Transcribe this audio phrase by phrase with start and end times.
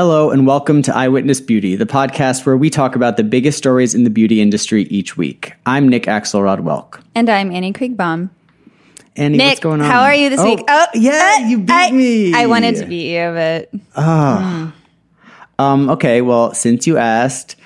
[0.00, 3.94] Hello, and welcome to Eyewitness Beauty, the podcast where we talk about the biggest stories
[3.94, 5.52] in the beauty industry each week.
[5.66, 7.02] I'm Nick Axelrod Welk.
[7.14, 8.30] And I'm Annie Kreighbaum.
[9.16, 9.90] Annie, Nick, what's going on?
[9.90, 10.64] how are you this oh, week?
[10.66, 12.32] Oh, yeah, uh, you beat I, me.
[12.32, 14.02] I wanted to beat you, but
[15.58, 17.56] Um, okay, well, since you asked,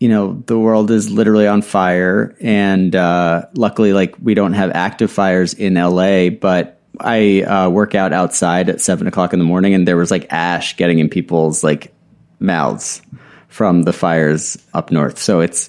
[0.00, 4.70] you know, the world is literally on fire, and uh, luckily, like, we don't have
[4.70, 9.44] active fires in LA, but I uh, work out outside at seven o'clock in the
[9.44, 11.92] morning, and there was like ash getting in people's like
[12.38, 13.02] mouths
[13.48, 15.18] from the fires up north.
[15.18, 15.68] So it's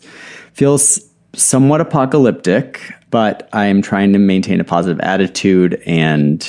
[0.54, 1.00] feels
[1.34, 6.48] somewhat apocalyptic, but I am trying to maintain a positive attitude and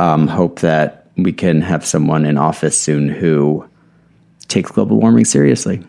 [0.00, 3.66] um, hope that we can have someone in office soon who
[4.48, 5.82] takes global warming seriously.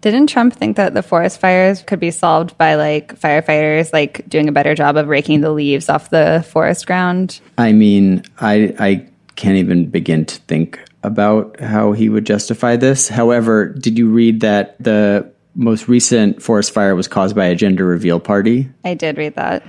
[0.00, 4.48] Didn't Trump think that the forest fires could be solved by like firefighters like doing
[4.48, 7.40] a better job of raking the leaves off the forest ground?
[7.56, 13.08] I mean, I I can't even begin to think about how he would justify this.
[13.08, 17.84] However, did you read that the most recent forest fire was caused by a gender
[17.84, 18.68] reveal party?
[18.84, 19.62] I did read that.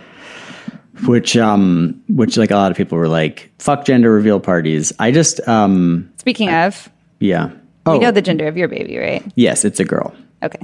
[1.05, 4.91] Which um which like a lot of people were like, fuck gender reveal parties.
[4.99, 7.51] I just um Speaking of, yeah.
[7.89, 9.23] Oh you know the gender of your baby, right?
[9.35, 10.13] yes, it's a girl.
[10.43, 10.59] Okay.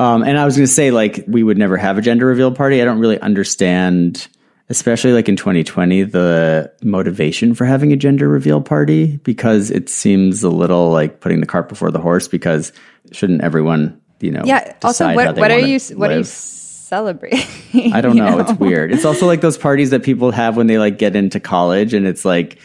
[0.00, 2.52] Um, and I was going to say, like, we would never have a gender reveal
[2.52, 2.80] party.
[2.80, 4.28] I don't really understand,
[4.68, 10.44] especially like in 2020, the motivation for having a gender reveal party because it seems
[10.44, 12.28] a little like putting the cart before the horse.
[12.28, 12.72] Because
[13.10, 14.72] shouldn't everyone, you know, Yeah.
[14.84, 16.26] Also, what what are you what are you live?
[16.28, 17.92] celebrating?
[17.92, 18.38] I don't you know.
[18.38, 18.92] It's weird.
[18.92, 22.06] It's also like those parties that people have when they like get into college, and
[22.06, 22.58] it's like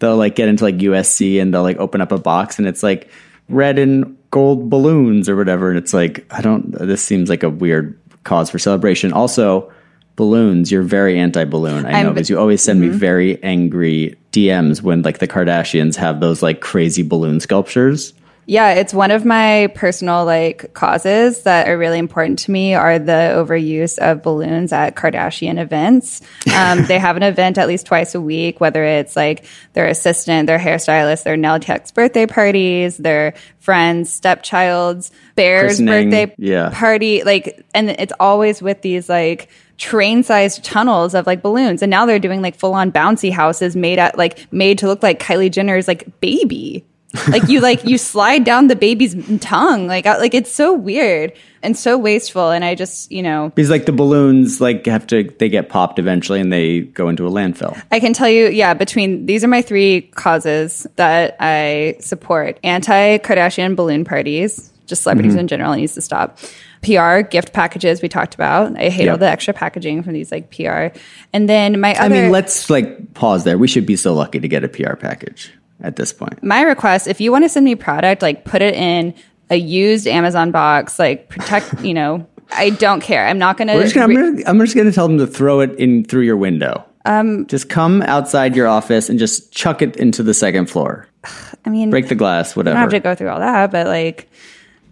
[0.00, 2.82] they'll like get into like USC and they'll like open up a box, and it's
[2.82, 3.08] like
[3.50, 6.70] red and gold balloons or whatever, and it's like I don't.
[6.72, 9.12] This seems like a weird cause for celebration.
[9.12, 9.70] Also,
[10.16, 10.70] balloons.
[10.70, 11.86] You're very anti-balloon.
[11.86, 12.92] I know I'm- because you always send Mm-hmm.
[12.92, 18.12] me very angry DMs when like the Kardashians have those like crazy balloon sculptures.
[18.46, 22.98] Yeah, it's one of my personal like causes that are really important to me are
[22.98, 26.20] the overuse of balloons at Kardashian events.
[26.52, 30.46] Um, they have an event at least twice a week, whether it's like their assistant,
[30.46, 36.70] their hairstylist, their nail tech's birthday parties, their friend's stepchild's bear's Christening, birthday yeah.
[36.72, 37.22] party.
[37.22, 41.82] Like, and it's always with these like train sized tunnels of like balloons.
[41.82, 45.02] And now they're doing like full on bouncy houses made at like made to look
[45.02, 46.84] like Kylie Jenner's like baby
[47.28, 51.32] like you like you slide down the baby's tongue like like it's so weird
[51.62, 55.24] and so wasteful and i just you know Because like the balloons like have to
[55.40, 57.80] they get popped eventually and they go into a landfill.
[57.90, 63.74] i can tell you yeah between these are my three causes that i support anti-kardashian
[63.76, 65.40] balloon parties just celebrities Mm-hmm.
[65.40, 66.38] in general needs to stop
[66.82, 69.12] pr gift packages we talked about i hate Yeah.
[69.12, 70.96] all the extra packaging from these like pr
[71.32, 73.58] and then my other I mean, let's like pause there.
[73.58, 76.42] We should be so lucky to get a PR package at this point.
[76.42, 79.14] my request if you want to send me product like put it in
[79.50, 84.08] a used amazon box like protect you know i don't care i'm not just gonna,
[84.08, 86.36] re- I'm, gonna, I'm just going to tell them to throw it in through your
[86.36, 86.84] window.
[87.06, 91.06] Um, just come outside your office and just chuck it into the second floor.
[91.64, 92.76] i mean Break the glass, whatever.
[92.76, 94.28] I don't have to go through all that, but like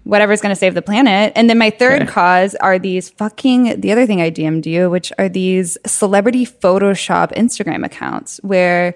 [0.05, 1.35] whatever's going to save the planet.
[1.37, 2.11] And then my third Okay.
[2.11, 7.35] cause are these fucking the other thing I DM'd you, which are these celebrity Photoshop
[7.37, 8.95] Instagram accounts where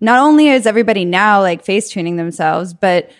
[0.00, 3.10] not only is everybody now like face tuning themselves, but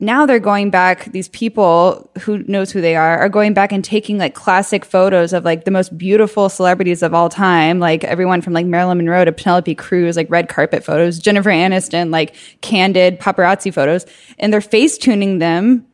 [0.00, 3.84] now they're going back these people who knows who they are are going back and
[3.84, 8.40] taking like classic photos of like the most beautiful celebrities of all time like everyone
[8.40, 13.18] from like marilyn monroe to penelope cruz like red carpet photos jennifer aniston like candid
[13.18, 14.06] paparazzi photos
[14.38, 15.84] and they're face tuning them.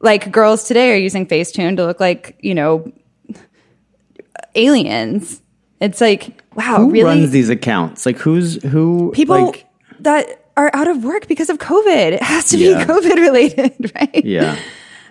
[0.00, 2.92] Like girls today are using facetune to look like you know
[4.54, 5.40] aliens
[5.84, 8.06] it's like wow who really runs these accounts?
[8.06, 9.12] Like who's who?
[9.14, 9.66] people Like,
[10.00, 12.78] that are out of work because of covid it has to Yeah.
[12.84, 14.56] be covid related right yeah.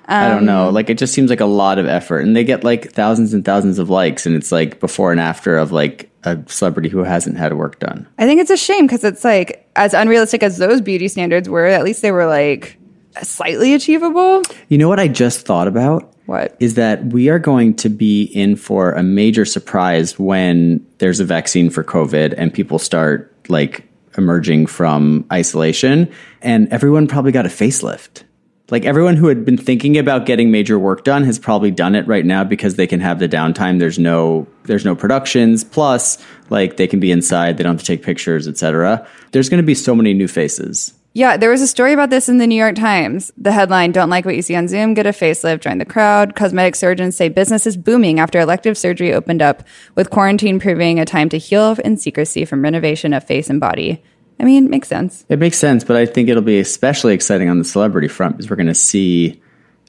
[0.05, 0.67] I don't know.
[0.67, 3.33] Um, Like it just seems like a lot of effort, and they get like thousands
[3.33, 7.03] and thousands of likes, and it's like before and after of like a celebrity who
[7.05, 8.05] hasn't had work done.
[8.19, 11.65] I think it's a shame because it's like as unrealistic as those beauty standards were,
[11.67, 12.77] at least they were like
[13.21, 14.41] slightly achievable.
[14.67, 16.12] You know what I just thought about?
[16.25, 16.55] What?
[16.59, 21.25] is that we are going to be in for a major surprise when there's a
[21.25, 23.87] vaccine for COVID and people start like
[24.17, 26.09] emerging from isolation
[26.41, 28.23] and everyone probably got a facelift.
[28.69, 32.07] Like everyone who had been thinking about getting major work done has probably done it
[32.07, 33.79] right now because they can have the downtime.
[33.79, 35.63] There's no there's no productions.
[35.63, 36.17] Plus,
[36.49, 39.05] like they can be inside, they don't have to take pictures, etc.
[39.31, 40.93] There's going to be so many new faces.
[41.15, 43.31] Yeah, there was a story about this in the New York Times.
[43.37, 46.35] The headline Don't like what you see on Zoom, get a facelift, join the crowd.
[46.35, 49.63] Cosmetic surgeons say business is booming after elective surgery opened up,
[49.93, 54.03] with quarantine proving a time to heal in secrecy from renovation of face and body.
[54.39, 55.23] I mean, it makes sense.
[55.29, 58.49] It makes sense, but I think it'll be especially exciting on the celebrity front because
[58.49, 59.39] we're going to see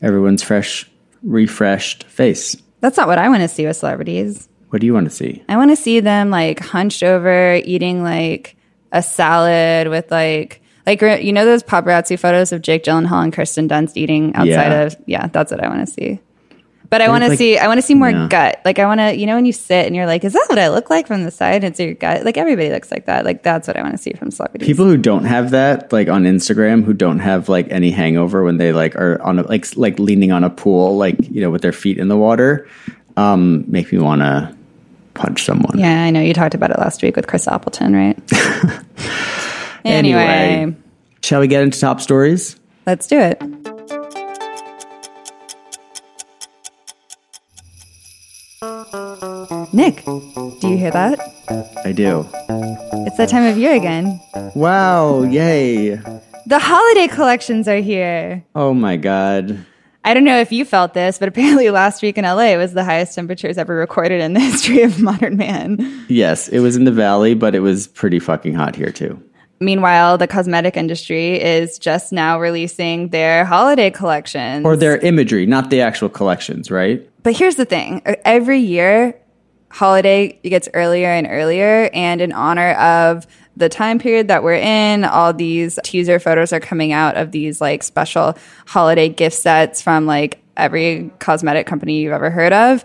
[0.02, 0.90] everyone's fresh,
[1.22, 2.54] refreshed face.
[2.80, 4.46] That's not what I want to see with celebrities.
[4.68, 5.42] What do you want to see?
[5.48, 8.56] I want to see them like hunched over eating like
[8.92, 13.68] a salad with like like you know those paparazzi photos of Jake Gyllenhaal and Kirsten
[13.68, 14.82] Dunst eating outside Yeah.
[14.82, 16.20] of yeah, that's what I want to see.
[16.90, 18.28] But I want to like- see I want to see more yeah.
[18.28, 18.60] gut.
[18.64, 20.58] Like I want to you know when you sit and you're like, is that what
[20.60, 21.56] I look like from the side?
[21.56, 22.24] And it's your gut.
[22.24, 23.24] Like everybody looks like that.
[23.24, 24.66] Like that's what I want to see from celebrities.
[24.66, 28.58] People who don't have that, like on Instagram, who don't have like any hangover when
[28.58, 31.62] they like are on a, like like leaning on a pool, like you know, with
[31.62, 32.68] their feet in the water,
[33.16, 34.54] um, make me want to
[35.14, 35.78] punch someone.
[35.78, 38.18] yeah, I know you talked about it last week with Chris Appleton, right?
[39.84, 40.76] anyway, Anyway.
[41.22, 42.56] Shall we get into top stories?
[42.86, 43.40] let's do it.
[49.72, 51.18] Nick, do you hear that?
[51.84, 52.26] I do.
[53.06, 54.20] It's that time of year again.
[54.54, 55.22] Wow!
[55.22, 55.96] Yay!
[56.46, 58.44] The holiday collections are here.
[58.54, 59.64] Oh my god!
[60.04, 62.84] I don't know if you felt this, but apparently last week in LA was the
[62.84, 66.04] highest temperatures ever recorded in the history of modern man.
[66.08, 69.22] Yes, it was in the valley, but it was pretty fucking hot here too.
[69.60, 74.64] Meanwhile, the cosmetic industry is just now releasing their holiday collections.
[74.64, 77.08] Or their imagery, not the actual collections, right?
[77.22, 79.18] But here's the thing every year,
[79.70, 81.88] holiday gets earlier and earlier.
[81.92, 86.60] And in honor of the time period that we're in, all these teaser photos are
[86.60, 88.36] coming out of these like special
[88.66, 92.84] holiday gift sets from like every cosmetic company you've ever heard of.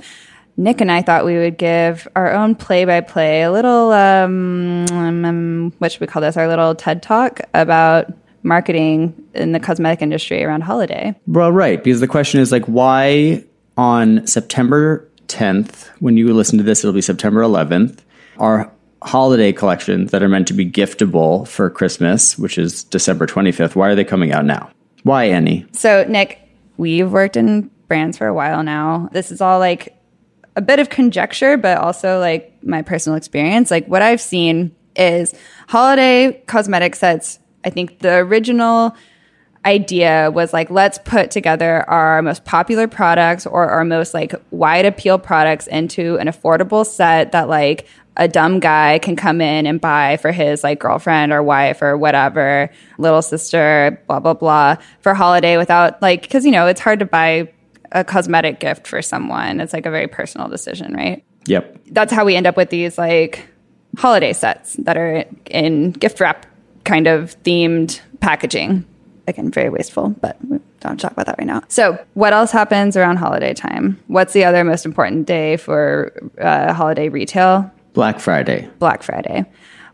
[0.60, 4.86] Nick and I thought we would give our own play by play, a little, um,
[4.92, 6.36] um, what should we call this?
[6.36, 8.12] Our little TED talk about
[8.44, 11.16] marketing in the cosmetic industry around holiday.
[11.28, 13.42] Well, right, because the question is like, why
[13.78, 18.00] on September 10th, when you listen to this, it'll be September 11th,
[18.38, 18.70] are
[19.02, 23.88] holiday collections that are meant to be giftable for Christmas, which is December 25th, why
[23.88, 24.70] are they coming out now?
[25.04, 25.66] Why, Annie?
[25.72, 26.38] So, Nick,
[26.76, 29.08] we've worked in brands for a while now.
[29.14, 29.96] This is all like
[30.60, 33.72] a bit of conjecture, but also like my personal experience.
[33.72, 35.34] Like what I've seen is
[35.70, 37.40] holiday cosmetic sets.
[37.64, 38.94] I think the original
[39.66, 44.86] idea was like let's put together our most popular products or our most like wide
[44.86, 49.80] appeal products into an affordable set that like a dumb guy can come in and
[49.80, 55.14] buy for his like girlfriend or wife or whatever little sister blah blah blah for
[55.14, 57.50] holiday without like because you know it's hard to buy
[57.92, 61.80] a cosmetic gift for someone it's like a very personal decision right Yep.
[61.92, 63.48] that's how we end up with these like
[63.98, 66.46] holiday sets that are in gift wrap
[66.84, 68.86] kind of themed packaging.
[69.28, 71.62] Again, very wasteful, but we don't talk about that right now.
[71.68, 74.02] So, what else happens around holiday time?
[74.08, 76.12] What's the other most important day for
[76.42, 77.70] uh, holiday retail?
[77.94, 79.46] Black Friday, Black Friday.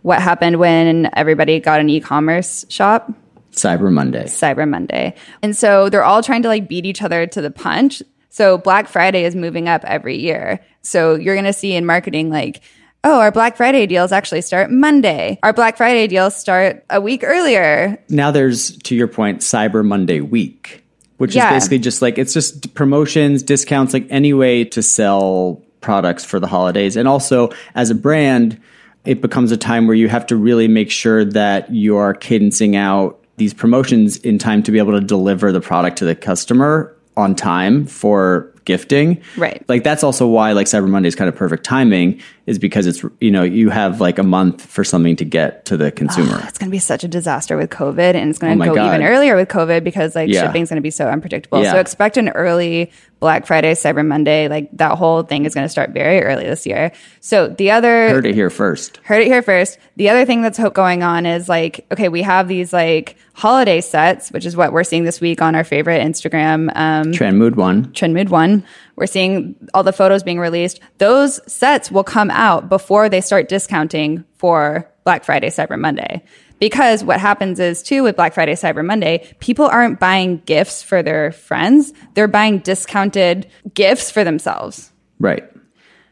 [0.03, 3.11] What happened when everybody got an e commerce shop?
[3.55, 4.23] Cyber Monday.
[4.25, 5.15] Cyber Monday.
[5.41, 8.01] And so they're all trying to like beat each other to the punch.
[8.29, 10.59] So Black Friday is moving up every year.
[10.81, 12.61] So you're going to see in marketing like,
[13.03, 15.39] oh, our Black Friday deals actually start Monday.
[15.43, 18.03] Our Black Friday deals start a week earlier.
[18.09, 20.83] Now there's, to your point, Cyber Monday week,
[21.17, 21.47] which Yeah.
[21.47, 26.39] is basically just like it's just promotions, discounts, like any way to sell products for
[26.39, 26.97] the holidays.
[26.97, 28.59] And also, as a brand,
[29.05, 32.75] it becomes a time where you have to really make sure that you are cadencing
[32.75, 36.95] out these promotions in time to be able to deliver the product to the customer
[37.17, 39.21] on time for gifting.
[39.37, 39.63] Right.
[39.69, 43.03] Like that's also why like Cyber Monday is kind of perfect timing is because it's
[43.19, 46.39] you know you have like a month for something to get to the consumer.
[46.47, 48.65] It's going to be such a disaster with COVID and it's going Oh to my
[48.67, 48.95] go God.
[48.95, 50.45] even earlier with COVID because like Yeah.
[50.45, 51.63] shipping's going to be so unpredictable.
[51.63, 51.71] Yeah.
[51.73, 54.47] So expect an early Black Friday, Cyber Monday.
[54.47, 56.91] Like that whole thing is going to start very early this year.
[57.19, 58.97] So the other Heard it here first.
[59.03, 59.79] Heard it here first.
[59.95, 63.81] The other thing that's ho- going on is like, okay, we have these like holiday
[63.81, 67.55] sets, which is what we're seeing this week on our favorite Instagram um, Trend Mood
[67.55, 67.91] one.
[67.93, 68.63] Trend Mood one.
[68.95, 70.79] We're seeing all the photos being released.
[70.97, 76.23] Those sets will come out before they start discounting for Black Friday, Cyber Monday.
[76.59, 81.03] Because what happens is too with Black Friday, Cyber Monday, people aren't buying gifts for
[81.03, 81.93] their friends.
[82.13, 84.91] They're buying discounted gifts for themselves.
[85.19, 85.43] Right.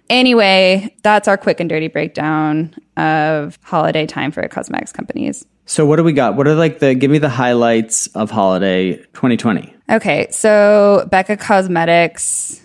[0.09, 5.45] Anyway, that's our quick and dirty breakdown of holiday time for cosmetics companies.
[5.65, 6.35] So what do we got?
[6.35, 9.73] What are like the give me the highlights of holiday 2020?
[9.89, 12.62] Okay, so Becca Cosmetics.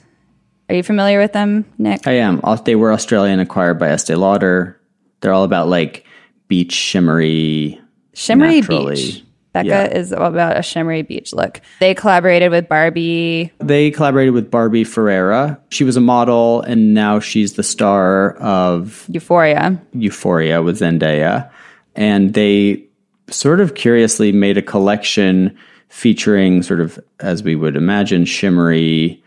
[0.69, 2.07] Are you familiar with them, Nick?
[2.07, 2.41] I am.
[2.65, 4.79] They were Australian acquired by Estee Lauder.
[5.21, 6.05] They're all about like
[6.49, 7.81] beach shimmery
[8.15, 8.95] Shimmery naturally.
[8.97, 9.25] Beach.
[9.55, 9.85] Becca Yeah.
[9.87, 11.63] is all about a shimmery beach look.
[11.81, 13.51] They collaborated with Barbie.
[13.61, 15.59] They collaborated with Barbie Ferreira.
[15.71, 19.81] She was a model and now she's the star of Euphoria.
[19.95, 21.49] Euphoria with Zendaya.
[21.97, 22.85] and they
[23.31, 25.57] sort of curiously made a collection
[25.89, 29.23] featuring sort of, as we would imagine, shimmery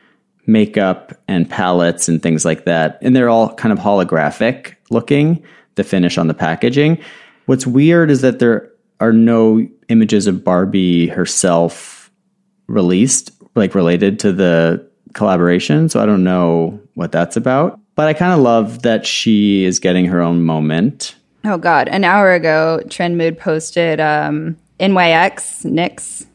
[0.45, 2.97] makeup and palettes and things like that.
[3.01, 5.43] And they're all kind of holographic looking,
[5.75, 6.97] the finish on the packaging.
[7.45, 12.11] What's weird is that there are no images of Barbie herself
[12.67, 15.89] released, like related to the collaboration.
[15.89, 17.79] So I don't know what that's about.
[17.95, 21.15] But I kind of love that she is getting her own moment.
[21.43, 21.87] Oh God!
[21.89, 26.25] An hour ago, Trend Mood posted um, NYX NYX.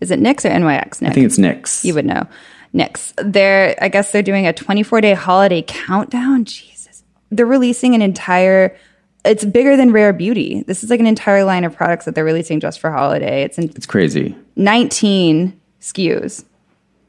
[0.00, 1.06] Is it NYX or NYX?
[1.06, 1.84] I think it's NYX.
[1.84, 2.26] You would know.
[2.74, 3.14] NYX.
[3.32, 6.44] They're I guess they're doing a 24 day holiday countdown.
[6.44, 8.76] Jesus, they're releasing an entire.
[9.24, 10.64] It's bigger than Rare Beauty.
[10.66, 13.42] This is like an entire line of products that they're releasing just for holiday.
[13.42, 14.36] It's in It's crazy.
[14.56, 16.44] 19 SKUs.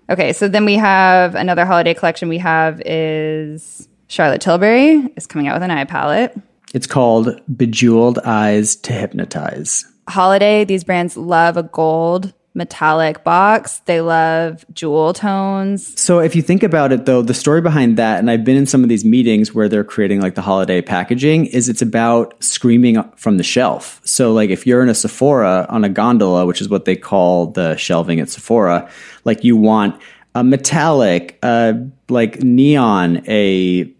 [0.10, 2.29] Okay, so then we have another holiday collection.
[2.29, 6.38] We have is Charlotte Tilbury is coming out with an eye palette.
[6.74, 9.86] It's called Bejeweled Eyes to Hypnotize.
[10.07, 13.80] Holiday, these brands love a gold metallic box.
[13.80, 16.00] They love jewel tones.
[16.00, 18.66] So if you think about it though, the story behind that, and I've been in
[18.66, 23.04] some of these meetings where they're creating like the holiday packaging, is it's about screaming
[23.18, 24.02] from the shelf.
[24.06, 27.48] So like if you're in a Sephora on a gondola, which is what they call
[27.48, 28.90] the shelving at Sephora,
[29.26, 30.02] like you want
[30.34, 31.74] a metallic, uh,
[32.10, 33.92] like neon, a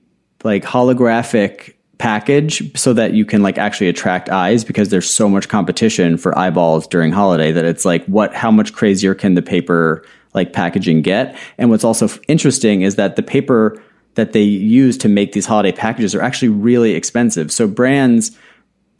[0.44, 5.48] like holographic package so that you can like actually attract eyes because there's so much
[5.48, 10.06] competition for eyeballs during holiday that it's like what how much crazier can the paper
[10.34, 11.38] like packaging get?
[11.58, 13.82] And what's also interesting is that the paper
[14.16, 17.52] that they use to make these holiday packages are actually really expensive.
[17.52, 18.38] So brands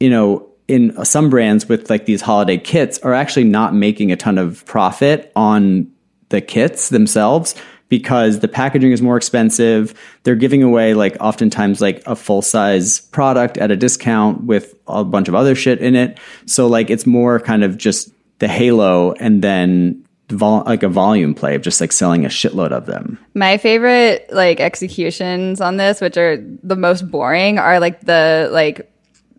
[0.00, 4.16] you know in some brands with like these holiday kits are actually not making a
[4.16, 5.90] ton of profit on
[6.30, 7.54] the kits themselves
[7.88, 9.94] because the packaging is more expensive.
[10.24, 15.04] They're giving away like oftentimes like a full size product at a discount with a
[15.04, 16.18] bunch of other shit in it.
[16.46, 21.34] So like it's more kind of just the halo and then vol- like a volume
[21.34, 23.18] play of just like selling a shitload of them.
[23.34, 28.92] My favorite like executions on this, which are the most boring, are like the like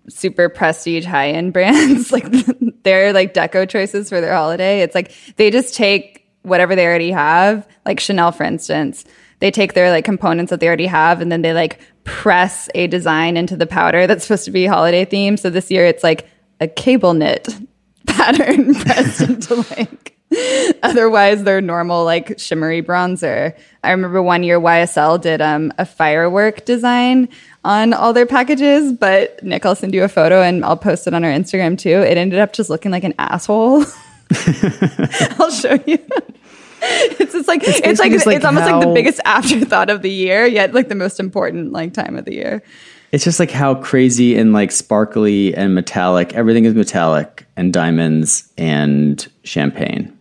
[0.10, 2.12] super prestige high end brands.
[2.12, 2.26] like
[2.84, 4.82] their like deco choices for their holiday.
[4.82, 9.06] It's like they just take whatever they already have, like Chanel, for instance,
[9.40, 12.88] they take their like components that they already have and then they like press a
[12.88, 15.40] design into the powder that's supposed to be holiday themed.
[15.40, 16.28] So this year it's like
[16.60, 17.48] a cable knit
[18.08, 20.18] pattern pressed into like
[20.84, 23.56] otherwise their normal like shimmery bronzer.
[23.84, 27.30] I remember one year YSL did um, a firework design
[27.64, 31.14] on all their packages, but Nick, I'll send you a photo and I'll post it
[31.14, 32.02] on our Instagram too.
[32.02, 33.86] It ended up just looking like an asshole.
[35.40, 36.00] I'll show you.
[37.20, 40.12] It's just like it's, basically like, like, it's almost like the biggest afterthought of the
[40.12, 42.64] year, yet like the most important like time of the year.
[43.12, 48.52] It's just like how crazy and like sparkly and metallic everything is metallic and diamonds
[48.58, 50.18] and champagne.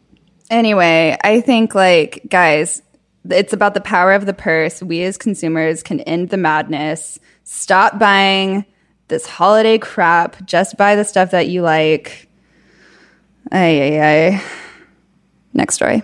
[0.50, 2.82] Anyway, I think like guys,
[3.30, 4.82] it's about the power of the purse.
[4.82, 7.18] We as consumers can end the madness.
[7.44, 8.64] Stop buying
[9.08, 10.44] this holiday crap.
[10.46, 12.28] Just buy the stuff that you like.
[13.52, 14.42] Ay ay ay.
[15.52, 16.02] Next story.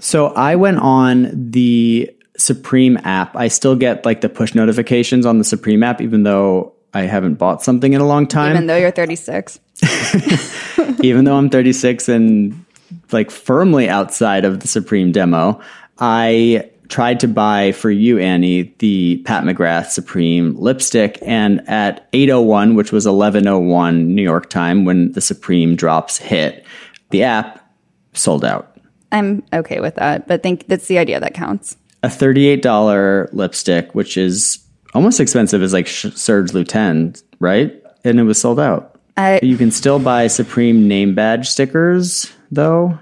[0.00, 3.36] So I went on the Supreme app.
[3.36, 7.34] I still get like the push notifications on the Supreme app, even though I haven't
[7.34, 8.52] bought something in a long time.
[8.52, 9.60] Even though you're 36.
[11.02, 12.64] even though I'm 36 and
[13.10, 15.60] like firmly outside of the Supreme demo,
[15.98, 21.18] I tried to buy for you, Annie, the Pat McGrath Supreme lipstick.
[21.22, 26.66] And at 801, which was 1101 New York time when the Supreme drops hit,
[27.10, 27.74] the app
[28.12, 28.71] sold out.
[29.12, 31.76] I'm okay with that, but think that's the idea that counts.
[32.02, 34.58] A $38 lipstick, which is
[34.94, 37.72] almost expensive as like Serge Lutens, right?
[38.04, 38.98] And it was sold out.
[39.16, 42.98] I You can still buy Supreme name badge stickers, though.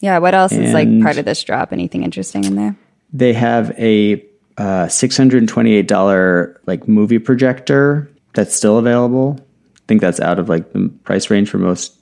[0.00, 1.72] yeah, what else is like part of this drop?
[1.72, 2.76] Anything interesting in there?
[3.12, 4.22] They have a
[4.58, 9.38] uh, $628 like movie projector that's still available.
[9.76, 11.94] I think that's out of like the price range for most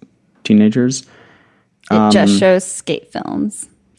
[0.42, 1.06] teenagers.
[1.91, 3.69] It Um, just shows skate films.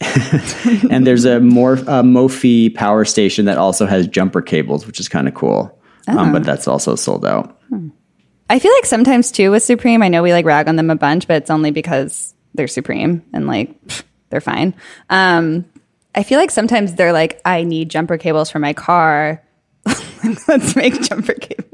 [0.90, 5.08] and there's a more uh, Mophie power station that also has jumper cables, which is
[5.08, 5.76] kind of cool.
[6.08, 7.58] Um, but that's also sold out.
[8.48, 10.94] I feel like sometimes too with Supreme, I know we like rag on them a
[10.96, 14.74] bunch, but it's only because they're Supreme and like pff, they're fine.
[15.10, 15.64] Um,
[16.14, 19.42] I feel like sometimes they're like, I need jumper cables for my car.
[20.48, 21.72] Let's make jumper cables.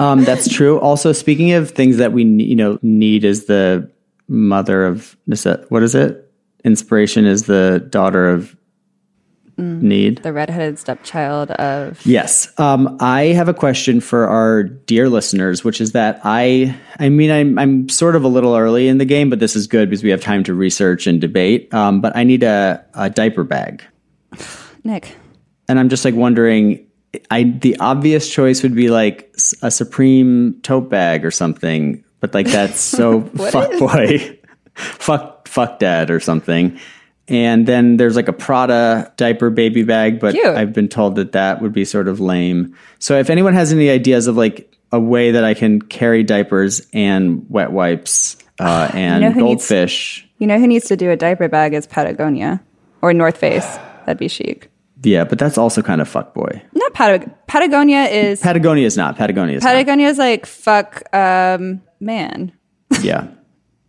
[0.00, 0.78] Um, that's true.
[0.78, 3.90] Also, speaking of things that we you know need is the
[4.28, 5.16] mother of
[5.68, 6.32] what is it?
[6.64, 8.56] Inspiration is the daughter of
[9.58, 10.18] need.
[10.18, 12.48] The redheaded stepchild of Yes.
[12.58, 17.30] Um, I have a question for our dear listeners, which is that I, I mean,
[17.30, 20.02] I'm, I'm sort of a little early in the game, but this is good because
[20.02, 21.72] we have time to research and debate.
[21.74, 23.82] Um, but I need a, a diaper bag.
[24.84, 25.16] Nick.
[25.68, 26.86] And I'm just like wondering,
[27.30, 32.46] I, the obvious choice would be like a Supreme tote bag or something, but like
[32.46, 33.20] that's so
[33.50, 34.38] fuck boy,
[34.74, 36.78] fuck, fuck dad or something.
[37.30, 40.46] And then there's like a Prada diaper baby bag, but Cute.
[40.46, 42.74] I've been told that that would be sort of lame.
[43.00, 46.86] So if anyone has any ideas of like a way that I can carry diapers
[46.94, 51.10] and wet wipes uh, and know who needs- goldfish, You know who needs to do
[51.10, 52.62] a diaper bag is Patagonia
[53.02, 53.66] or North Face.
[54.06, 54.70] That'd be chic.
[55.04, 56.62] yeah, but that's also kind of fuck boy.
[56.72, 59.16] Not Patag- Patagonia is Patagonia is not.
[59.18, 59.70] Patagonia is not.
[59.74, 62.52] Patagonia is like fuck um man.
[63.00, 63.28] Yeah.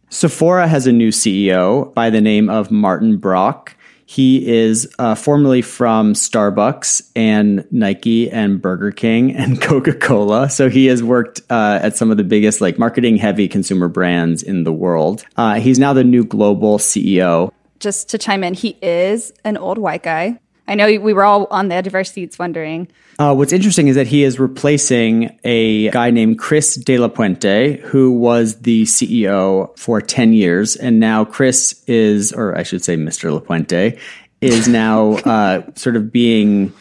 [0.09, 3.75] Sephora has a new CEO by the name of Martin Brok.
[4.05, 10.49] He is uh, formerly from Starbucks and Nike and Burger King and Coca Cola.
[10.49, 14.41] So he has worked uh, at some of the biggest, like marketing heavy consumer brands
[14.41, 15.23] in the world.
[15.37, 17.51] Uh, he's now the new global CEO.
[17.77, 20.39] Just to chime in, he is an old white guy.
[20.69, 22.87] I know we were all on the edge of our seats wondering.
[23.17, 28.11] Uh, what's interesting is that he is replacing a guy named Chris de Lapuente, who
[28.11, 30.75] was the CEO for 10 years.
[30.75, 33.37] And now Chris is, or I should say Mr.
[33.37, 33.99] Lapuente,
[34.41, 36.71] is now uh, sort of being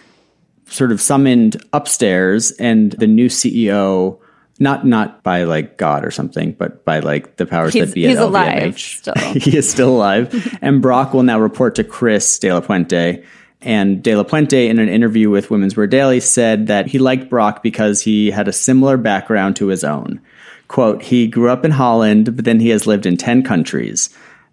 [0.66, 2.52] sort of summoned upstairs.
[2.52, 4.18] And the new CEO,
[4.60, 8.06] not not by like God or something, but by like the powers He's- that be
[8.06, 8.98] he's at alive LVMH.
[8.98, 9.14] still.
[9.40, 10.58] he is still alive.
[10.62, 13.24] and Brok will now report to Chris de Lapuente.
[13.60, 17.62] And de Lapuente, in an interview with Women's Wear Daily, said that he liked Brok
[17.62, 20.20] because he had a similar background to his own.
[20.68, 24.10] Quote, he grew up in Holland, but then he has lived in 10 countries.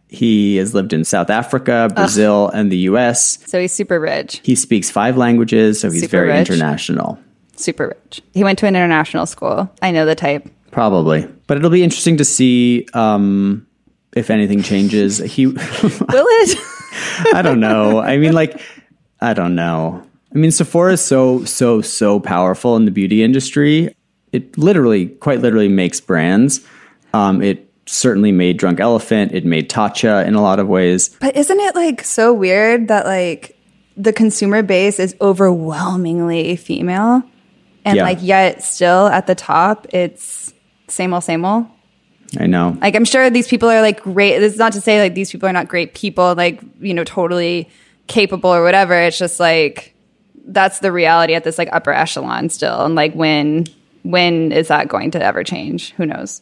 [0.08, 3.38] He has lived in South Africa, Brazil, and the US.
[3.48, 4.40] So he's super rich.
[4.44, 6.50] He speaks five languages, so he's Super very rich.
[6.50, 7.20] international.
[7.58, 8.22] Super rich.
[8.34, 9.70] He went to an international school.
[9.82, 10.48] I know the type.
[10.72, 11.28] Probably.
[11.48, 13.66] But it'll be interesting to see um,
[14.16, 15.18] if anything changes.
[15.18, 15.48] He.
[15.48, 16.58] Will it?
[17.34, 18.00] I don't know.
[18.00, 18.60] I mean, like,
[19.26, 20.04] I don't know.
[20.34, 23.96] I mean, Sephora is so, so, so powerful in the beauty industry.
[24.32, 26.60] It literally, quite literally, makes brands.
[27.12, 29.32] Um, it certainly made Drunk Elephant.
[29.34, 31.10] It made Tatcha in a lot of ways.
[31.20, 33.58] But isn't it like so weird that like
[33.98, 37.24] the consumer base is overwhelmingly female
[37.84, 38.04] and Yeah.
[38.04, 40.54] like yet still at the top it's
[40.88, 41.66] same old same old?
[42.40, 42.78] I know.
[42.82, 44.38] Like I'm sure these people are like great.
[44.40, 47.04] This is not to say like these people are not great people, like, you know,
[47.04, 47.70] totally
[48.08, 48.94] capable or whatever.
[48.94, 49.94] It's just like
[50.48, 52.86] that's the reality at this like upper echelon still.
[52.86, 53.66] And like when
[54.04, 55.92] when is that going to ever change?
[55.94, 56.42] Who knows?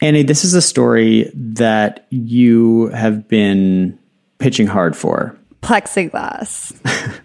[0.00, 3.98] Annie, this is a story that you have been
[4.38, 5.36] pitching hard for.
[5.62, 6.72] Plexiglass.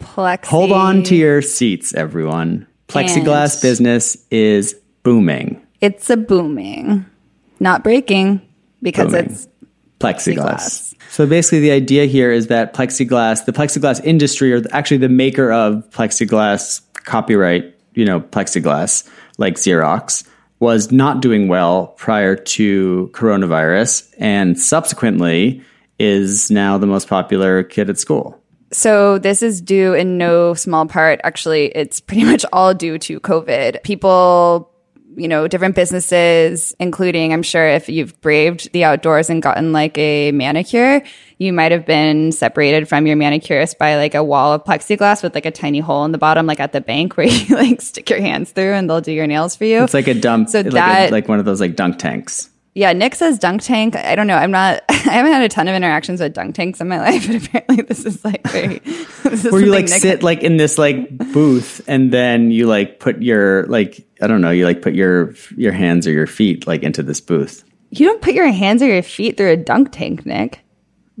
[0.00, 0.46] Plexi.
[0.46, 2.66] Hold on to your seats, everyone.
[2.88, 5.62] Plexiglass And- business is booming.
[5.80, 7.06] It's a booming,
[7.60, 8.40] not breaking
[8.82, 9.26] because Booming.
[9.30, 9.48] it's
[9.98, 10.34] plexiglass.
[10.36, 10.94] Plexiglass.
[11.10, 15.50] So basically, the idea here is that plexiglass, the plexiglass industry, or actually the maker
[15.50, 19.08] of plexiglass copyright, you know, plexiglass,
[19.38, 20.26] like Xerox,
[20.60, 25.62] was not doing well prior to coronavirus, and subsequently
[25.98, 28.40] is now the most popular kid at school.
[28.70, 31.20] So this is due in no small part.
[31.24, 33.82] Actually, it's pretty much all due to COVID.
[33.82, 34.70] People,
[35.18, 39.98] you know, different businesses, including, I'm sure if you've braved the outdoors and gotten like
[39.98, 41.02] a manicure,
[41.38, 45.34] you might have been separated from your manicurist by like a wall of plexiglass with
[45.34, 48.08] like a tiny hole in the bottom, like at the bank where you like stick
[48.10, 49.82] your hands through and they'll do your nails for you.
[49.84, 52.50] It's like a dump, So like, that- a, like one of those like dunk tanks.
[52.78, 53.96] Yeah, Nick says dunk tank.
[53.96, 54.36] I don't know.
[54.36, 54.84] I'm not.
[54.88, 57.82] I haven't had a ton of interactions with dunk tanks in my life, but apparently
[57.82, 58.78] this is like very.
[59.24, 62.68] This is Where you like Nick- sit like in this like booth, and then you
[62.68, 66.28] like put your like I don't know, you like put your your hands or your
[66.28, 67.64] feet like into this booth.
[67.90, 70.60] You don't put your hands or your feet through a dunk tank, Nick.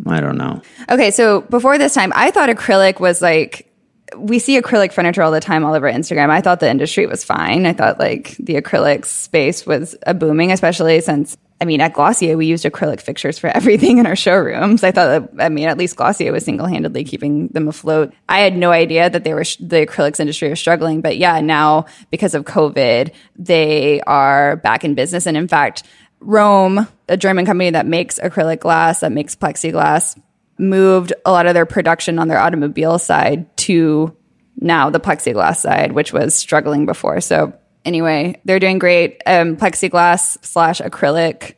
[0.06, 0.62] I don't know.
[0.88, 3.68] Okay, so before this time, I thought acrylic was like
[4.16, 6.30] we see acrylic furniture all the time all over Instagram.
[6.30, 7.66] I thought the industry was fine.
[7.66, 12.36] I thought like the acrylic space was a booming, especially since I mean at Glossier
[12.36, 14.84] we used acrylic fixtures for everything in our showrooms.
[14.84, 18.12] I thought that I mean at least Glossier was single handedly keeping them afloat.
[18.28, 21.86] I had no idea that they were the acrylics industry was struggling, but yeah, now
[22.10, 25.84] because of COVID, they are back in business, and in fact.
[26.20, 30.20] Röhm, a German company that makes acrylic glass, that makes plexiglass,
[30.58, 34.16] moved a lot of their production on their automobile side to
[34.60, 37.20] now the plexiglass side, which was struggling before.
[37.20, 37.52] So
[37.84, 39.22] anyway, they're doing great.
[39.26, 41.54] Um, plexiglass slash acrylic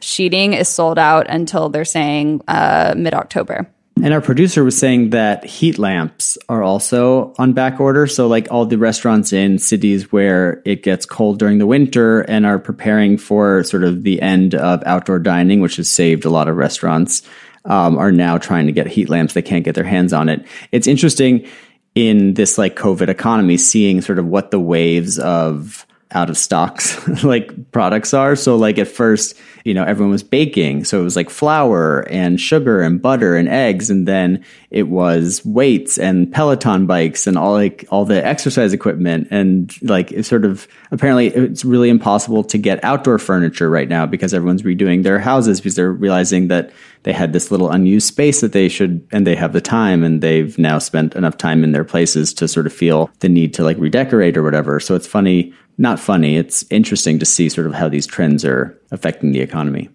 [0.00, 3.68] sheeting is sold out until they're saying uh, mid October.
[4.02, 8.06] And our producer was saying that heat lamps are also on back order.
[8.06, 12.46] So, like all the restaurants in cities where it gets cold during the winter and
[12.46, 16.48] are preparing for sort of the end of outdoor dining, which has saved a lot
[16.48, 17.22] of restaurants,
[17.64, 19.34] um, are now trying to get heat lamps.
[19.34, 20.44] They can't get their hands on it.
[20.72, 21.46] It's interesting
[21.94, 27.06] in this like COVID economy, seeing sort of what the waves of out of stocks
[27.24, 28.36] like products are.
[28.36, 30.84] So like at first, you know, everyone was baking.
[30.84, 33.90] So it was like flour and sugar and butter and eggs.
[33.90, 39.28] And then it was weights and Peloton bikes and all like all the exercise equipment.
[39.30, 44.06] And like it's sort of apparently it's really impossible to get outdoor furniture right now
[44.06, 46.72] because everyone's redoing their houses because they're realizing that
[47.04, 50.22] they had this little unused space that they should and they have the time and
[50.22, 53.64] they've now spent enough time in their places to sort of feel the need to
[53.64, 54.78] like redecorate or whatever.
[54.78, 56.36] So it's funny not funny.
[56.36, 59.88] It's interesting to see sort of how these trends are affecting the economy.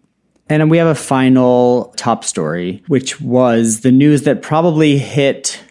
[0.49, 5.61] And we have a final top story, which was the news that probably hit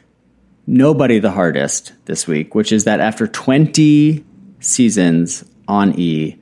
[0.67, 4.25] nobody the hardest this week, which is that after 20
[4.61, 6.39] seasons on E,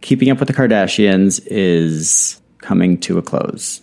[0.00, 3.82] Keeping Up with the Kardashians is coming to a close.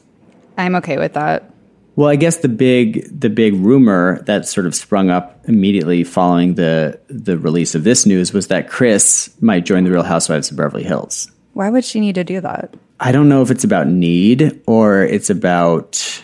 [0.58, 1.51] I'm okay with that.
[1.95, 6.55] Well, I guess the big the big rumor that sort of sprung up immediately following
[6.55, 10.58] the the release of this news was that Kris might join the Real Housewives of
[10.58, 11.31] Beverly Hills.
[11.53, 12.73] Why would she need to do that?
[12.99, 16.23] I don't know if it's about need or it's about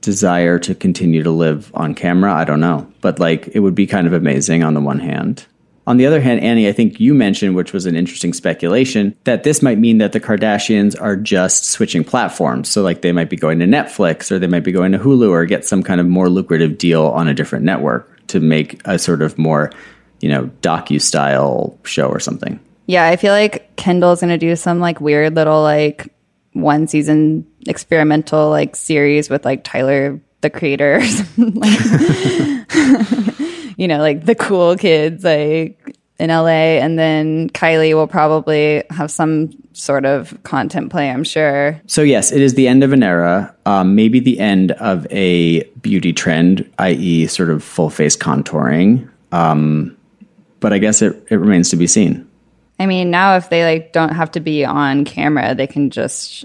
[0.00, 2.32] desire to continue to live on camera.
[2.32, 2.90] I don't know.
[3.00, 5.44] But like it would be kind of amazing on the one hand.
[5.88, 9.42] On the other hand, Annie, I think you mentioned, which was an interesting speculation, that
[9.42, 12.68] this might mean that the Kardashians are just switching platforms.
[12.68, 15.30] So, like, they might be going to Netflix or they might be going to Hulu
[15.30, 18.98] or get some kind of more lucrative deal on a different network to make a
[18.98, 19.72] sort of more,
[20.20, 22.60] you know, docu style show or something.
[22.84, 26.12] Yeah, I feel like Kendall's going to do some like weird little like
[26.52, 31.00] one season experimental like series with like Tyler the creator
[31.38, 31.80] like
[33.78, 36.78] you know, like the cool kids like in LA.
[36.82, 41.80] And then Kylie will probably have some sort of content play, I'm sure.
[41.86, 45.62] So, yes, it is the end of an era, um, maybe the end of a
[45.80, 49.08] beauty trend, i.e., sort of full face contouring.
[49.30, 49.96] Um,
[50.58, 52.28] but I guess it, it remains to be seen.
[52.80, 56.44] I mean, now if they like don't have to be on camera, they can just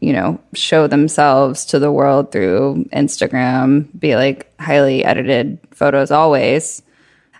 [0.00, 6.82] you know, show themselves to the world through Instagram, be like highly edited photos always.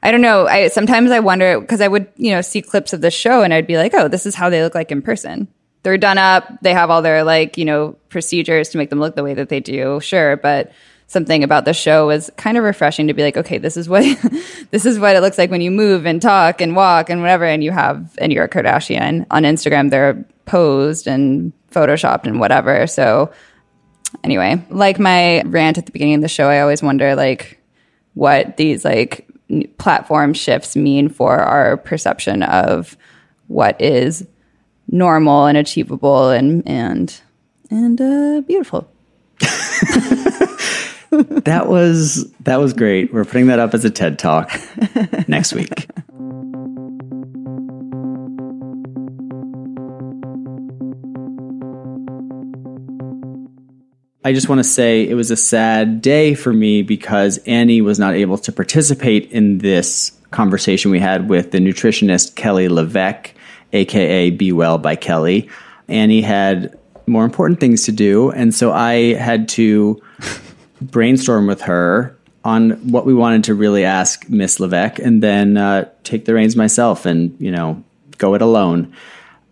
[0.02, 0.46] I don't know.
[0.46, 3.52] I sometimes I wonder because I would, you know, see clips of the show and
[3.52, 5.48] I'd be like, "Oh, this is how they look like in person."
[5.82, 6.60] They're done up.
[6.62, 9.48] They have all their like, you know, procedures to make them look the way that
[9.48, 10.00] they do.
[10.00, 10.72] Sure, but
[11.06, 14.02] something about the show was kind of refreshing to be like, okay, this is what
[14.70, 17.44] this is what it looks like when you move and talk and walk and whatever
[17.44, 22.86] and you have and you're a Kardashian on Instagram they're posed and photoshopped and whatever.
[22.86, 23.32] So
[24.24, 27.60] anyway, like my rant at the beginning of the show, I always wonder like
[28.14, 29.28] what these like
[29.78, 32.96] platform shifts mean for our perception of
[33.48, 34.26] what is
[34.88, 37.20] normal and achievable and and
[37.70, 38.90] and uh, beautiful.
[41.10, 43.12] that was that was great.
[43.12, 44.50] We're putting that up as a TED talk
[45.28, 45.88] next week.
[54.26, 58.00] I just want to say it was a sad day for me because Annie was
[58.00, 63.34] not able to participate in this conversation we had with the nutritionist Kelly LeVeque,
[63.72, 65.48] aka Be Well by Kelly.
[65.86, 70.02] Annie had more important things to do, and so I had to
[70.82, 75.88] brainstorm with her on what we wanted to really ask Miss LeVeque, and then uh,
[76.02, 77.80] take the reins myself and you know
[78.18, 78.92] go it alone.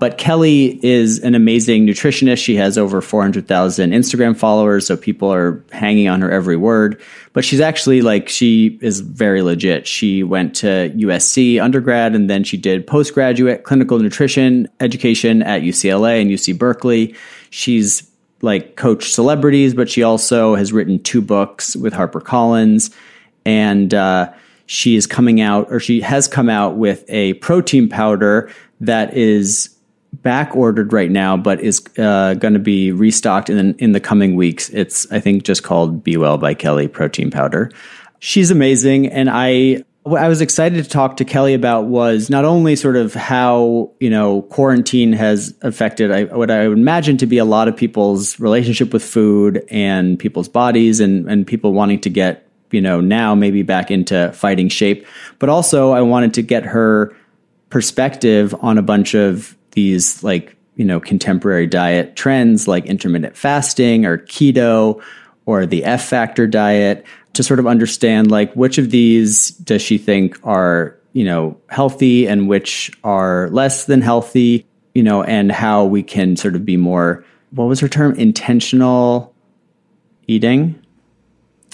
[0.00, 2.42] But Kelly is an amazing nutritionist.
[2.42, 7.00] She has over 400,000 Instagram followers, so people are hanging on her every word.
[7.32, 9.86] But she's actually like, she is very legit.
[9.86, 16.20] She went to USC undergrad and then she did postgraduate clinical nutrition education at UCLA
[16.20, 17.14] and UC Berkeley.
[17.50, 18.10] She's
[18.42, 22.92] like coached celebrities, but she also has written two books with HarperCollins.
[23.46, 24.32] And, uh,
[24.66, 29.73] she is coming out, or she has come out with a protein powder that is
[30.22, 34.36] back ordered right now, but is uh, going to be restocked in in the coming
[34.36, 34.70] weeks.
[34.70, 37.70] It's I think just called Be Well by Kelly Protein Powder.
[38.18, 42.44] She's amazing, and I what I was excited to talk to Kelly about was not
[42.44, 47.26] only sort of how you know quarantine has affected I, what I would imagine to
[47.26, 52.00] be a lot of people's relationship with food and people's bodies, and and people wanting
[52.02, 55.06] to get you know now maybe back into fighting shape,
[55.38, 57.14] but also I wanted to get her
[57.70, 64.06] perspective on a bunch of these like you know contemporary diet trends like intermittent fasting
[64.06, 65.02] or keto
[65.46, 69.98] or the F Factor diet to sort of understand like which of these does she
[69.98, 75.84] think are, you know, healthy and which are less than healthy, you know, and how
[75.84, 78.14] we can sort of be more, what was her term?
[78.14, 79.34] Intentional
[80.26, 80.80] eating?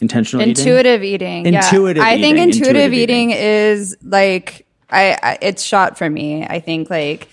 [0.01, 1.47] Intentional intuitive eating.
[1.47, 1.55] eating?
[1.55, 2.09] Intuitive yeah.
[2.09, 2.55] I think eating.
[2.55, 6.45] intuitive, eating, is like, I, I, it's shot for me.
[6.45, 7.29] I think like,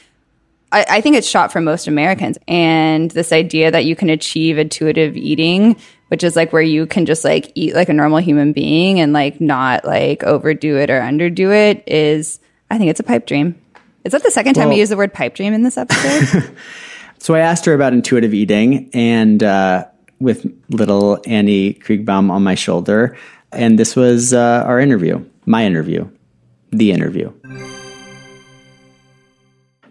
[0.72, 2.38] I, I think it's shot for most Americans.
[2.48, 5.78] And this idea that you can achieve intuitive eating
[6.10, 9.14] which is like where you can just like eat like a normal human being and
[9.14, 13.60] like not like overdo it or underdo it is I think it's a pipe dream.
[14.04, 16.56] Is that the second time well, we use the word pipe dream in this episode?
[17.18, 19.86] so I asked her about intuitive eating and uh,
[20.20, 23.18] with little Annie Kreighbaum on my shoulder.
[23.52, 26.10] And this was uh, our interview, my interview,
[26.72, 27.32] the interview.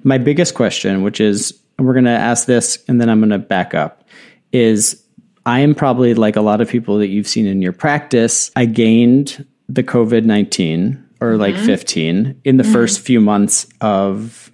[0.06, 3.38] My biggest question, which is we're going to ask this and then I'm going to
[3.38, 4.04] back up,
[4.52, 5.04] is
[5.44, 8.52] I am probably like a lot of people that you've seen in your practice.
[8.54, 11.40] I gained the COVID 19 or mm-hmm.
[11.40, 12.72] like 15 in the mm-hmm.
[12.72, 14.52] first few months of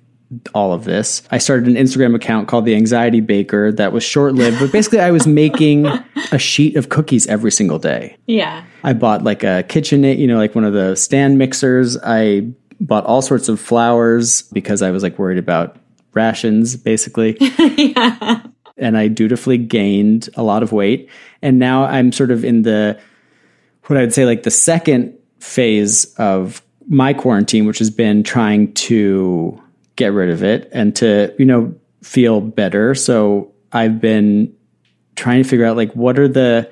[0.55, 1.23] all of this.
[1.31, 5.01] I started an Instagram account called The Anxiety Baker that was short lived, but basically
[5.01, 5.85] I was making
[6.33, 8.17] a sheet of cookies every single day.
[8.27, 8.65] Yeah.
[8.85, 11.99] I bought like a KitchenAid, you know, like one of the stand mixers.
[12.03, 12.51] I
[12.87, 15.77] bought all sorts of flowers because I was like worried about
[16.12, 17.37] rations basically.
[17.59, 18.42] yeah
[18.77, 21.09] and I dutifully gained a lot of weight.
[21.40, 22.99] And now I'm sort of in the,
[23.87, 29.61] what I'd say, like the second phase of my quarantine, which has been trying to
[29.97, 32.95] get rid of it and to, you know, feel better.
[32.95, 34.55] So I've been
[35.14, 36.71] trying to figure out like what are the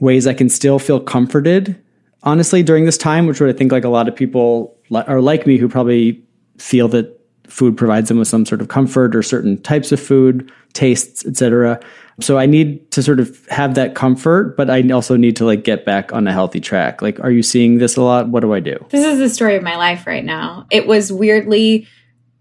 [0.00, 1.80] ways I can still feel comforted,
[2.22, 5.46] honestly, during this time, which would I think like a lot of people are like
[5.46, 6.22] me who probably
[6.58, 7.12] feel that
[7.48, 11.80] food provides them with some sort of comfort or certain types of food tastes, etc.
[12.20, 15.64] So I need to sort of have that comfort, but I also need to like
[15.64, 17.02] get back on a healthy track.
[17.02, 18.28] Like, are you seeing this a lot?
[18.28, 18.76] What do I do?
[18.90, 20.66] This is the story of my life right now.
[20.70, 21.86] It was weirdly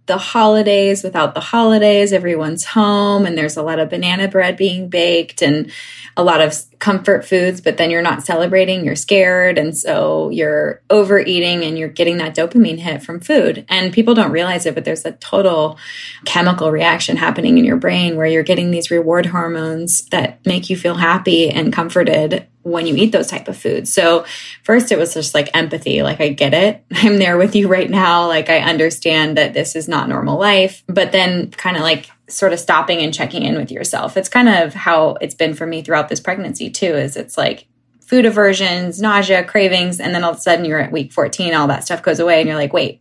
[0.07, 2.13] the holidays without the holidays.
[2.13, 5.71] Everyone's home and there's a lot of banana bread being baked and
[6.15, 9.57] a lot of comfort foods, but then you're not celebrating, you're scared.
[9.57, 13.65] And so you're overeating and you're getting that dopamine hit from food.
[13.67, 15.77] And people don't realize it, but there's a total
[16.25, 20.77] chemical reaction happening in your brain where you're getting these reward hormones that make you
[20.77, 23.93] feel happy and comforted when you eat those type of foods.
[23.93, 24.25] So
[24.63, 26.83] first it was just like empathy, like I get it.
[26.93, 28.27] I'm there with you right now.
[28.27, 32.53] Like I understand that this is not normal life, but then kind of like sort
[32.53, 34.17] of stopping and checking in with yourself.
[34.17, 37.67] It's kind of how it's been for me throughout this pregnancy too, is it's like
[38.01, 41.67] food aversions, nausea, cravings, and then all of a sudden you're at week 14, all
[41.67, 42.99] that stuff goes away and you're like, wait,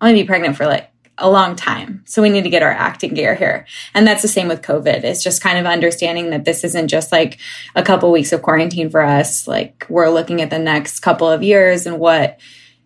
[0.00, 0.90] I'm gonna be pregnant for like
[1.22, 2.02] a long time.
[2.04, 3.64] So we need to get our acting gear here.
[3.94, 5.04] And that's the same with COVID.
[5.04, 7.38] It's just kind of understanding that this isn't just like
[7.74, 9.46] a couple weeks of quarantine for us.
[9.46, 12.38] Like we're looking at the next couple of years and what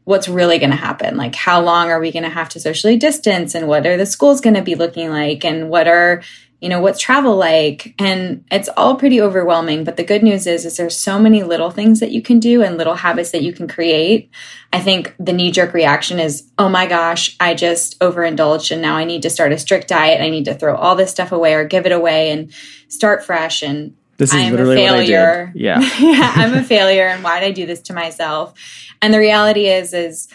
[0.05, 2.97] what's really going to happen like how long are we going to have to socially
[2.97, 6.23] distance and what are the schools going to be looking like and what are
[6.61, 10.65] you know what's travel like and it's all pretty overwhelming but the good news is
[10.65, 13.53] is there's so many little things that you can do and little habits that you
[13.53, 14.31] can create
[14.73, 18.97] i think the knee jerk reaction is oh my gosh i just overindulged and now
[18.97, 21.55] i need to start a strict diet i need to throw all this stuff away
[21.55, 22.53] or give it away and
[22.89, 25.53] start fresh and this is I'm literally a failure.
[25.55, 25.79] Yeah.
[26.01, 28.55] yeah, I'm a failure and why did I do this to myself?
[29.03, 30.29] And the reality is is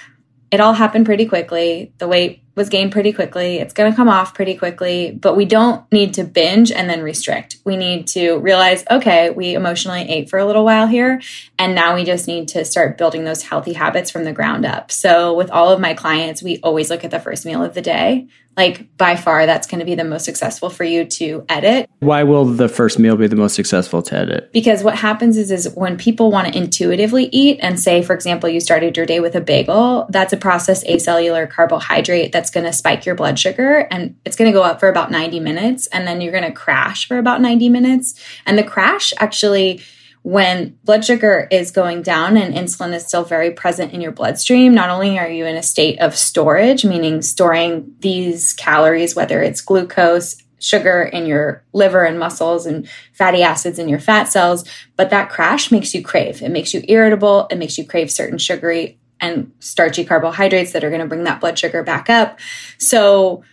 [0.52, 1.94] it all happened pretty quickly.
[1.98, 3.60] The weight was gained pretty quickly.
[3.60, 7.02] It's going to come off pretty quickly, but we don't need to binge and then
[7.02, 7.58] restrict.
[7.64, 11.22] We need to realize, okay, we emotionally ate for a little while here,
[11.58, 14.92] and now we just need to start building those healthy habits from the ground up.
[14.92, 17.82] So with all of my clients, we always look at the first meal of the
[17.82, 21.90] day like by far that's going to be the most successful for you to edit.
[22.00, 24.52] Why will the first meal be the most successful to edit?
[24.52, 28.50] Because what happens is is when people want to intuitively eat and say for example
[28.50, 32.74] you started your day with a bagel, that's a processed acellular carbohydrate that's going to
[32.74, 36.06] spike your blood sugar and it's going to go up for about 90 minutes and
[36.06, 39.82] then you're going to crash for about 90 minutes and the crash actually
[40.24, 44.74] when blood sugar is going down and insulin is still very present in your bloodstream,
[44.74, 49.62] not only are you in a state of storage, meaning storing these calories, whether it's
[49.62, 54.64] glucose, sugar in your liver and muscles and fatty acids in your fat cells,
[54.96, 56.42] but that crash makes you crave.
[56.42, 57.48] It makes you irritable.
[57.50, 61.42] It makes you crave certain sugary and starchy carbohydrates that are going to bring that
[61.42, 62.40] blood sugar back up.
[62.78, 63.44] So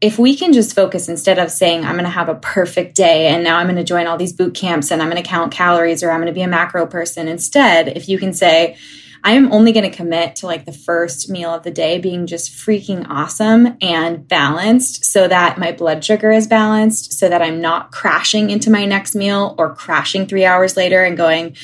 [0.00, 3.28] if we can just focus instead of saying i'm going to have a perfect day
[3.28, 5.52] and now i'm going to join all these boot camps and i'm going to count
[5.52, 8.76] calories or i'm going to be a macro person instead if you can say
[9.24, 12.26] I am only going to commit to like the first meal of the day being
[12.26, 17.60] just freaking awesome and balanced so that my blood sugar is balanced, so that I'm
[17.60, 21.56] not crashing into my next meal or crashing three hours later and going,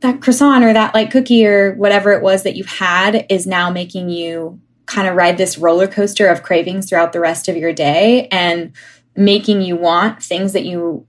[0.00, 3.70] that croissant or that like cookie or whatever it was that you had is now
[3.70, 7.72] making you kind of ride this roller coaster of cravings throughout the rest of your
[7.72, 8.72] day and
[9.16, 11.06] making you want things that you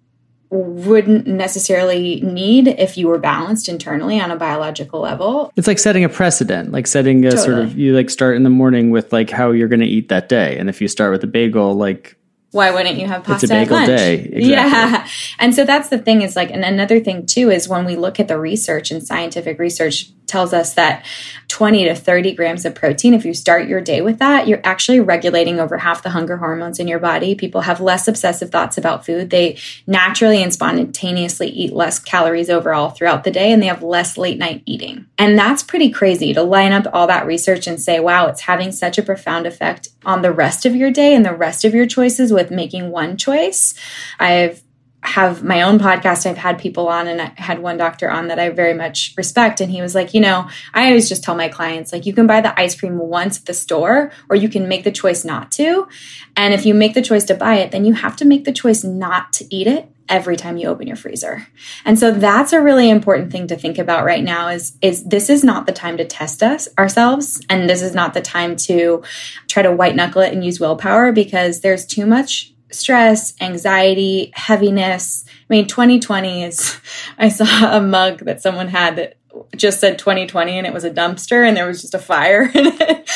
[0.50, 5.52] wouldn't necessarily need if you were balanced internally on a biological level.
[5.56, 7.46] It's like setting a precedent, like setting a totally.
[7.46, 10.10] sort of you like start in the morning with like how you're going to eat
[10.10, 10.58] that day.
[10.58, 12.18] And if you start with a bagel, like
[12.52, 14.00] why wouldn't you have pasta it's a bagel at lunch?
[14.00, 14.48] day exactly.
[14.48, 15.08] yeah
[15.40, 18.18] and so that's the thing is like and another thing too is when we look
[18.18, 21.06] at the research and scientific research tells us that
[21.48, 25.00] 20 to 30 grams of protein, if you start your day with that, you're actually
[25.00, 27.36] regulating over half the hunger hormones in your body.
[27.36, 29.30] People have less obsessive thoughts about food.
[29.30, 29.58] They
[29.88, 34.38] naturally and spontaneously eat less calories overall throughout the day, and they have less late
[34.38, 35.06] night eating.
[35.18, 38.72] And that's pretty crazy to line up all that research and say, wow, it's having
[38.72, 41.86] such a profound effect on the rest of your day and the rest of your
[41.86, 43.76] choices with making one choice.
[44.20, 44.62] I've
[45.06, 46.26] have my own podcast.
[46.26, 49.62] I've had people on and I had one doctor on that I very much respect.
[49.62, 52.28] And he was like, you know, I always just tell my clients, like, you can
[52.28, 55.52] buy the ice cream once at the store, or you can make the choice not
[55.54, 55.88] to.
[56.36, 58.52] And if you make the choice to buy it, then you have to make the
[58.52, 61.48] choice not to eat it every time you open your freezer.
[61.84, 65.30] And so that's a really important thing to think about right now is is this
[65.30, 69.04] is not the time to test us ourselves and this is not the time to
[69.48, 75.26] try to white knuckle it and use willpower because there's too much stress, anxiety, heaviness.
[75.28, 76.80] I mean, 2020 is,
[77.18, 79.18] I saw a mug that someone had that
[79.56, 82.68] just said 2020 and it was a dumpster and there was just a fire in
[82.68, 83.10] it.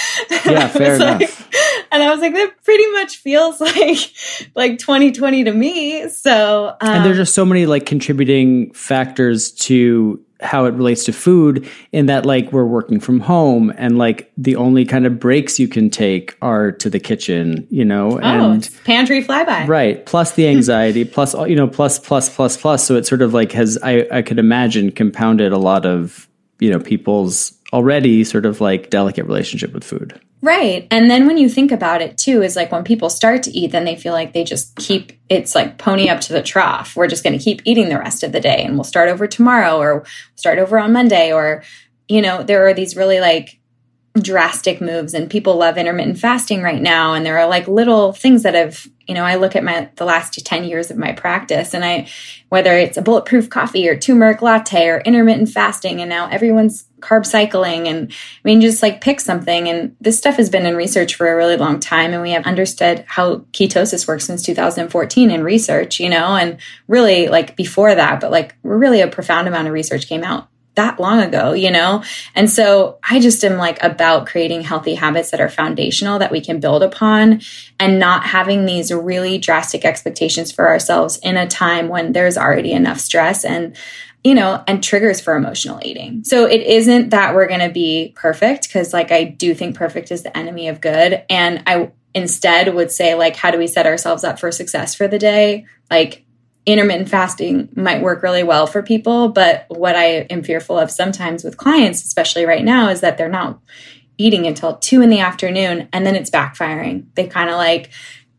[0.46, 1.22] Yeah, fair enough.
[1.22, 4.12] Like, and I was like, that pretty much feels like
[4.56, 6.10] like 2020 to me.
[6.10, 11.14] So, um, and there's just so many like contributing factors to how it relates to
[11.14, 15.60] food in that like we're working from home and like the only kind of breaks
[15.60, 19.68] you can take are to the kitchen you know oh, and pantry flyby.
[19.68, 20.06] Right.
[20.06, 22.86] Plus the anxiety plus you know plus plus plus plus.
[22.86, 26.28] So it sort of like has i i could imagine compounded a lot of
[26.60, 30.88] you know people's already sort of like delicate relationship with food Right.
[30.90, 33.72] And then when you think about it too, is like when people start to eat,
[33.72, 36.96] then they feel like they just keep it's like pony up to the trough.
[36.96, 39.28] We're just going to keep eating the rest of the day and we'll start over
[39.28, 40.06] tomorrow or
[40.36, 41.34] start over on Monday.
[41.34, 41.64] Or,
[42.08, 43.60] you know, there are these really like
[44.20, 47.14] drastic moves and people love intermittent fasting right now.
[47.14, 50.06] And there are like little things that have you know, I look at my the
[50.06, 52.08] last 10 years of my practice and I
[52.50, 57.26] whether it's a bulletproof coffee or turmeric latte or intermittent fasting and now everyone's carb
[57.26, 61.16] cycling and I mean just like pick something and this stuff has been in research
[61.16, 65.44] for a really long time and we have understood how ketosis works since 2014 in
[65.44, 66.58] research, you know, and
[66.88, 71.00] really like before that, but like really a profound amount of research came out that
[71.00, 72.04] long ago, you know?
[72.36, 76.40] And so I just am like about creating healthy habits that are foundational that we
[76.40, 77.42] can build upon
[77.80, 82.72] and not having these really drastic expectations for ourselves in a time when there's already
[82.72, 83.76] enough stress and
[84.24, 86.24] you know, and triggers for emotional eating.
[86.24, 90.12] So it isn't that we're going to be perfect because like I do think perfect
[90.12, 93.86] is the enemy of good and I instead would say like how do we set
[93.86, 95.66] ourselves up for success for the day?
[95.90, 96.26] Like
[96.66, 99.30] intermittent fasting might work really well for people.
[99.30, 103.30] But what I am fearful of sometimes with clients, especially right now, is that they're
[103.30, 103.60] not
[104.18, 107.06] eating until two in the afternoon and then it's backfiring.
[107.16, 107.90] They kind of like,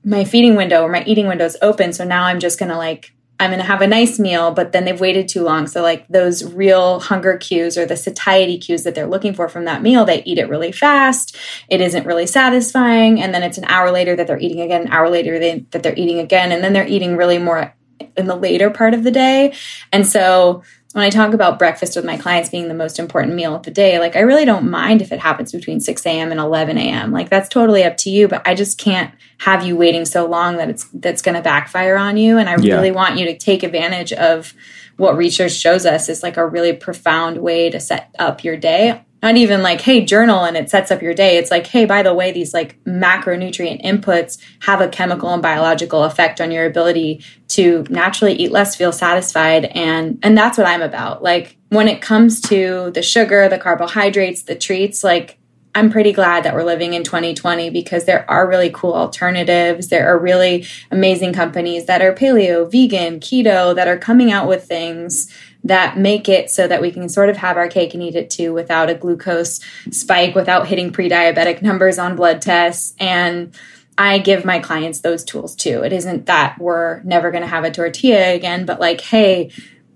[0.04, 1.92] my feeding window or my eating window is open.
[1.92, 4.72] So now I'm just going to like, I'm going to have a nice meal, but
[4.72, 5.66] then they've waited too long.
[5.66, 9.64] So, like those real hunger cues or the satiety cues that they're looking for from
[9.64, 11.36] that meal, they eat it really fast.
[11.68, 13.20] It isn't really satisfying.
[13.20, 15.82] And then it's an hour later that they're eating again, an hour later they, that
[15.82, 16.52] they're eating again.
[16.52, 17.74] And then they're eating really more
[18.14, 19.54] in the later part of the day.
[19.90, 23.54] And so when I talk about breakfast with my clients being the most important meal
[23.54, 26.32] of the day, like I really don't mind if it happens between 6 a.m.
[26.32, 27.12] and 11 a.m.
[27.12, 30.56] Like that's totally up to you, but I just can't have you waiting so long
[30.56, 32.38] that it's that's going to backfire on you.
[32.38, 32.74] And I yeah.
[32.74, 34.52] really want you to take advantage of
[34.96, 39.04] what research shows us is like a really profound way to set up your day
[39.22, 42.02] not even like hey journal and it sets up your day it's like hey by
[42.02, 47.24] the way these like macronutrient inputs have a chemical and biological effect on your ability
[47.48, 52.02] to naturally eat less feel satisfied and and that's what i'm about like when it
[52.02, 55.36] comes to the sugar the carbohydrates the treats like
[55.72, 59.86] I'm pretty glad that we're living in 2020 because there are really cool alternatives.
[59.86, 64.64] There are really amazing companies that are paleo, vegan, keto that are coming out with
[64.64, 65.32] things
[65.64, 68.30] that make it so that we can sort of have our cake and eat it
[68.30, 72.94] too without a glucose spike, without hitting pre diabetic numbers on blood tests.
[72.98, 73.54] And
[73.98, 75.82] I give my clients those tools too.
[75.82, 79.50] It isn't that we're never going to have a tortilla again, but like, hey,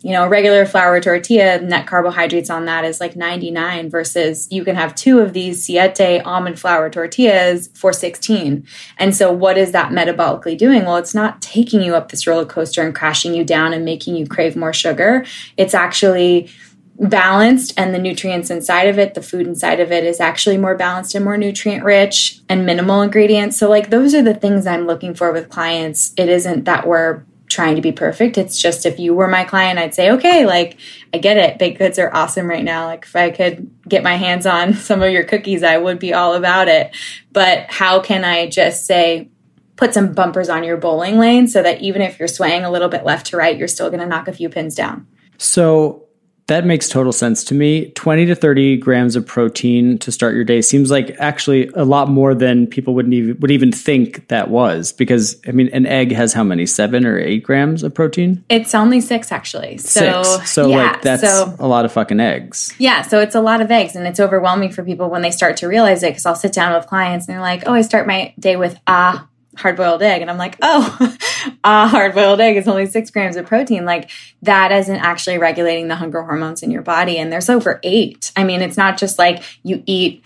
[0.05, 4.63] you know, a regular flour tortilla, net carbohydrates on that is like 99 versus you
[4.63, 8.67] can have two of these Siete almond flour tortillas for 16.
[8.99, 10.85] And so what is that metabolically doing?
[10.85, 14.15] Well, it's not taking you up this roller coaster and crashing you down and making
[14.17, 15.25] you crave more sugar.
[15.57, 16.51] It's actually
[16.99, 20.77] balanced and the nutrients inside of it, the food inside of it is actually more
[20.77, 23.57] balanced and more nutrient rich and minimal ingredients.
[23.57, 26.13] So like those are the things I'm looking for with clients.
[26.19, 27.23] It isn't that we're
[27.55, 28.37] trying to be perfect.
[28.37, 30.77] It's just if you were my client, I'd say, okay, like
[31.13, 31.59] I get it.
[31.59, 32.87] Baked goods are awesome right now.
[32.87, 36.13] Like if I could get my hands on some of your cookies, I would be
[36.13, 36.95] all about it.
[37.33, 39.31] But how can I just say,
[39.77, 42.89] put some bumpers on your bowling lane so that even if you're swaying a little
[42.89, 45.07] bit left to right, you're still going to knock a few pins down?
[45.39, 46.04] So
[46.47, 47.91] that makes total sense to me.
[47.93, 52.09] 20 to 30 grams of protein to start your day seems like actually a lot
[52.09, 56.13] more than people wouldn't even, would even think that was because I mean an egg
[56.13, 56.67] has how many?
[56.67, 58.45] 7 or 8 grams of protein?
[58.49, 59.79] It's only 6 actually.
[59.79, 60.51] So Six.
[60.51, 62.75] So yeah, like that's so, a lot of fucking eggs.
[62.79, 65.57] Yeah, so it's a lot of eggs and it's overwhelming for people when they start
[65.59, 68.07] to realize it cuz I'll sit down with clients and they're like, "Oh, I start
[68.07, 69.27] my day with ah
[69.57, 70.23] hard boiled egg.
[70.23, 71.17] And I'm like, oh,
[71.65, 73.85] a hard boiled egg is only six grams of protein.
[73.85, 74.11] Like
[74.43, 77.19] that isn't actually regulating the hunger hormones in your body.
[77.19, 78.33] And there's over eight.
[78.37, 80.23] I mean, it's not just like you eat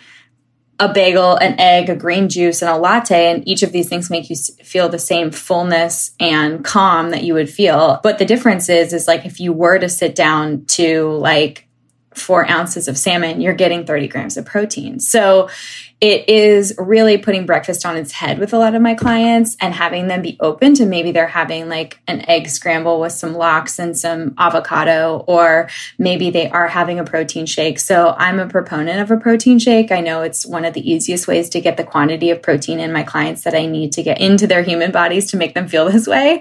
[0.80, 3.32] a bagel, an egg, a green juice, and a latte.
[3.32, 7.34] And each of these things make you feel the same fullness and calm that you
[7.34, 8.00] would feel.
[8.02, 11.67] But the difference is, is like if you were to sit down to like
[12.20, 15.00] four ounces of salmon, you're getting 30 grams of protein.
[15.00, 15.48] So
[16.00, 19.74] it is really putting breakfast on its head with a lot of my clients and
[19.74, 23.80] having them be open to maybe they're having like an egg scramble with some lox
[23.80, 27.80] and some avocado, or maybe they are having a protein shake.
[27.80, 29.90] So I'm a proponent of a protein shake.
[29.90, 32.92] I know it's one of the easiest ways to get the quantity of protein in
[32.92, 35.86] my clients that I need to get into their human bodies to make them feel
[35.90, 36.40] this way.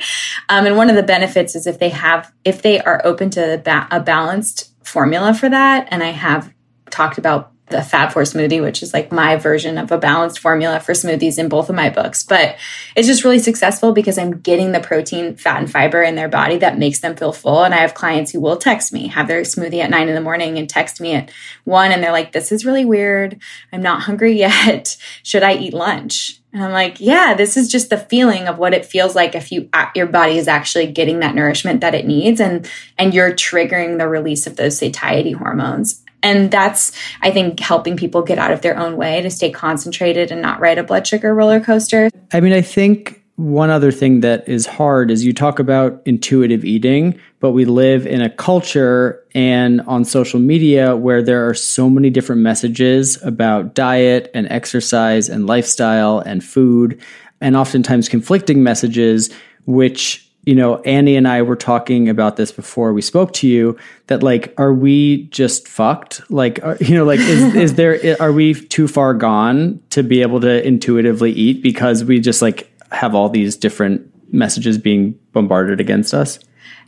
[0.50, 3.56] Um, and one of the benefits is if they have, if they are open to
[3.92, 6.54] a balanced formula for that, and I have
[6.90, 10.80] talked about the Fab Four smoothie, which is like my version of a balanced formula
[10.80, 12.24] for smoothies in both of my books.
[12.24, 12.56] But
[12.96, 16.58] it's just really successful because I'm getting the protein, fat, and fiber in their body
[16.60, 17.64] that makes them feel full.
[17.64, 20.22] And I have clients who will text me, have their smoothie at nine in the
[20.22, 21.30] morning and text me at
[21.66, 21.92] one.
[21.92, 23.42] And they're like, this is really weird.
[23.74, 24.96] I'm not hungry yet.
[25.24, 26.40] Should I eat lunch?
[26.54, 29.52] And I'm like, yeah, this is just the feeling of what it feels like if
[29.52, 33.98] you your body is actually getting that nourishment that it needs and and you're triggering
[33.98, 36.04] the release of those satiety hormones.
[36.24, 40.32] And that's, I think, helping people get out of their own way to stay concentrated
[40.32, 42.10] and not ride a blood sugar roller coaster.
[42.34, 46.66] I mean, I think one other thing that is hard is you talk about intuitive
[46.66, 51.88] eating, but we live in a culture and on social media where there are so
[51.88, 57.00] many different messages about diet and exercise and lifestyle and food,
[57.40, 59.30] and oftentimes conflicting messages,
[59.68, 63.78] which you know, Annie and I were talking about this before we spoke to you
[64.08, 66.22] that like, are we just fucked?
[66.32, 70.22] Like, are, you know, like, is, is there, are we too far gone to be
[70.22, 75.80] able to intuitively eat because we just like have all these different messages being bombarded
[75.80, 76.40] against us?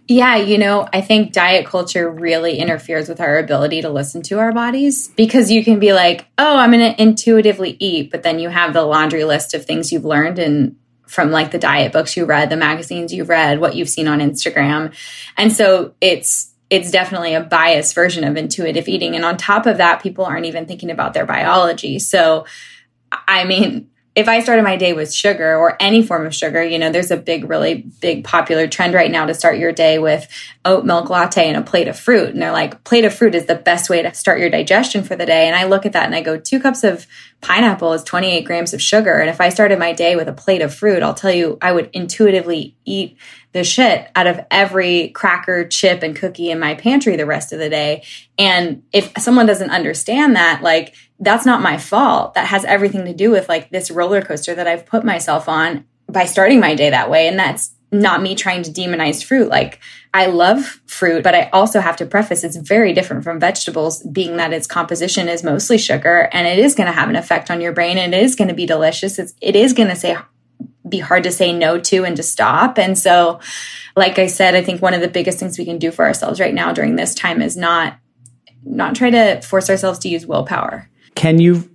[0.08, 4.40] Yeah, you know, I think diet culture really interferes with our ability to listen to
[4.40, 8.40] our bodies because you can be like, oh, I'm going to intuitively eat, but then
[8.40, 12.18] you have the laundry list of things you've learned and from like the diet books
[12.18, 14.96] you read, the magazines you've read, what you've seen on Instagram.
[15.38, 19.16] And so it's it's definitely a biased version of intuitive eating.
[19.16, 22.00] And on top of that, people aren't even thinking about their biology.
[22.00, 22.46] So
[23.28, 26.80] I mean, if I started my day with sugar or any form of sugar, you
[26.80, 30.28] know, there's a big, really big popular trend right now to start your day with
[30.66, 32.30] oat milk latte and a plate of fruit.
[32.30, 35.16] And they're like, plate of fruit is the best way to start your digestion for
[35.16, 35.48] the day.
[35.48, 37.06] And I look at that and I go, two cups of
[37.42, 39.14] pineapple is 28 grams of sugar.
[39.14, 41.72] And if I started my day with a plate of fruit, I'll tell you, I
[41.72, 43.18] would intuitively eat
[43.52, 47.60] the shit out of every cracker, chip, and cookie in my pantry the rest of
[47.60, 48.04] the day.
[48.38, 52.36] And if someone doesn't understand that, like, that's not my fault.
[52.36, 55.86] That has everything to do with like this roller coaster that I've put myself on
[56.08, 57.28] by starting my day that way.
[57.28, 59.50] And that's not me trying to demonize fruit.
[59.50, 59.80] Like,
[60.14, 64.38] I love fruit, but I also have to preface it's very different from vegetables, being
[64.38, 67.62] that its composition is mostly sugar and it is going to have an effect on
[67.62, 69.18] your brain and it is going to be delicious.
[69.18, 70.18] It's, it is going to say
[70.90, 72.78] be hard to say no to and to stop.
[72.78, 73.40] And so,
[73.96, 76.40] like I said, I think one of the biggest things we can do for ourselves
[76.40, 77.98] right now during this time is not
[78.64, 80.90] not try to force ourselves to use willpower.
[81.16, 81.70] Can you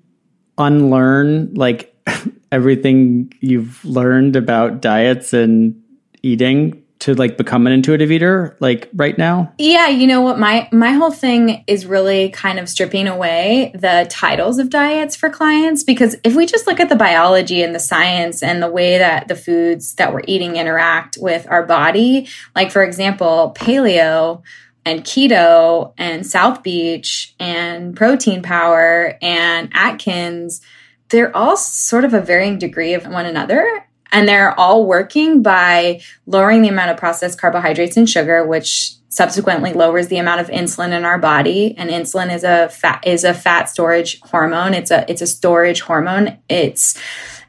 [0.59, 1.95] unlearn like
[2.53, 5.81] everything you've learned about diets and
[6.23, 9.53] eating to like become an intuitive eater like right now?
[9.59, 14.07] Yeah, you know what my my whole thing is really kind of stripping away the
[14.09, 17.81] titles of diets for clients because if we just look at the biology and the
[17.81, 22.27] science and the way that the foods that we're eating interact with our body,
[22.57, 24.43] like for example, paleo
[24.87, 30.63] and keto and South Beach and protein power and Atkins,
[31.11, 33.87] they're all sort of a varying degree of one another.
[34.15, 39.73] And they're all working by lowering the amount of processed carbohydrates and sugar, which subsequently
[39.73, 41.75] lowers the amount of insulin in our body.
[41.77, 44.73] And insulin is a fat is a fat storage hormone.
[44.73, 46.39] It's a it's a storage hormone.
[46.49, 46.99] It's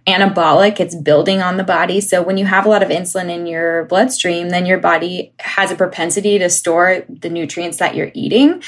[0.08, 2.00] anabolic, it's building on the body.
[2.00, 5.72] So when you have a lot of insulin in your bloodstream, then your body has
[5.72, 8.62] a propensity to store the nutrients that you're eating.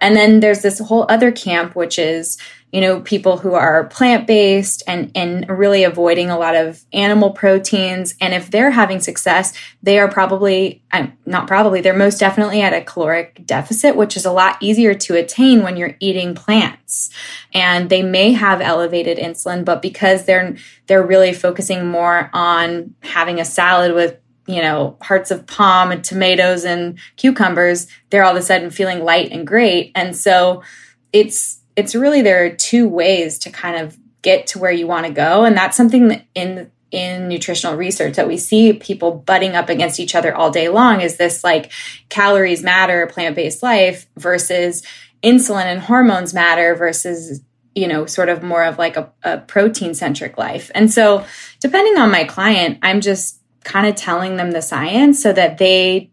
[0.00, 2.38] And then there's this whole other camp, which is
[2.74, 7.30] you know, people who are plant based and, and really avoiding a lot of animal
[7.30, 8.16] proteins.
[8.20, 9.52] And if they're having success,
[9.84, 10.82] they are probably,
[11.24, 15.14] not probably, they're most definitely at a caloric deficit, which is a lot easier to
[15.14, 17.10] attain when you're eating plants.
[17.52, 20.56] And they may have elevated insulin, but because they're,
[20.88, 24.18] they're really focusing more on having a salad with
[24.48, 29.04] you know, hearts of palm and tomatoes and cucumbers, they're all of a sudden feeling
[29.04, 29.92] light and great.
[29.94, 30.64] And so
[31.12, 35.06] it's it's really there are two ways to kind of get to where you want
[35.06, 39.56] to go and that's something that in in nutritional research that we see people butting
[39.56, 41.72] up against each other all day long is this like
[42.08, 44.82] calories matter plant-based life versus
[45.22, 47.42] insulin and hormones matter versus
[47.74, 50.70] you know sort of more of like a, a protein centric life.
[50.74, 51.26] And so
[51.60, 56.10] depending on my client i'm just kind of telling them the science so that they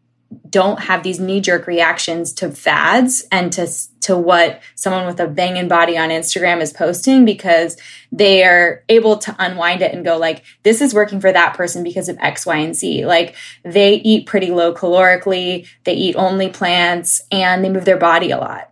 [0.50, 3.68] don't have these knee jerk reactions to fads and to
[4.02, 7.78] to what someone with a banging body on Instagram is posting because
[8.12, 11.84] they are able to unwind it and go like this is working for that person
[11.84, 13.06] because of X Y and Z.
[13.06, 18.32] Like they eat pretty low calorically they eat only plants and they move their body
[18.32, 18.71] a lot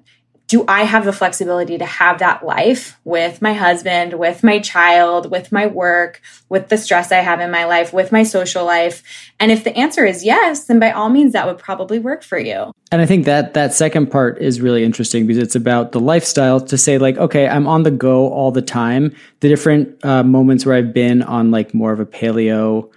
[0.50, 5.30] do I have the flexibility to have that life with my husband, with my child,
[5.30, 9.04] with my work, with the stress I have in my life, with my social life?
[9.40, 12.40] And if the answer is yes, then by all means that would probably work for
[12.40, 12.74] you.
[12.92, 16.60] And I think that that second part is really interesting because it's about the lifestyle
[16.62, 19.16] to say like, okay, I'm on the go all the time.
[19.42, 22.90] The different uh, moments where I've been on like more of a paleo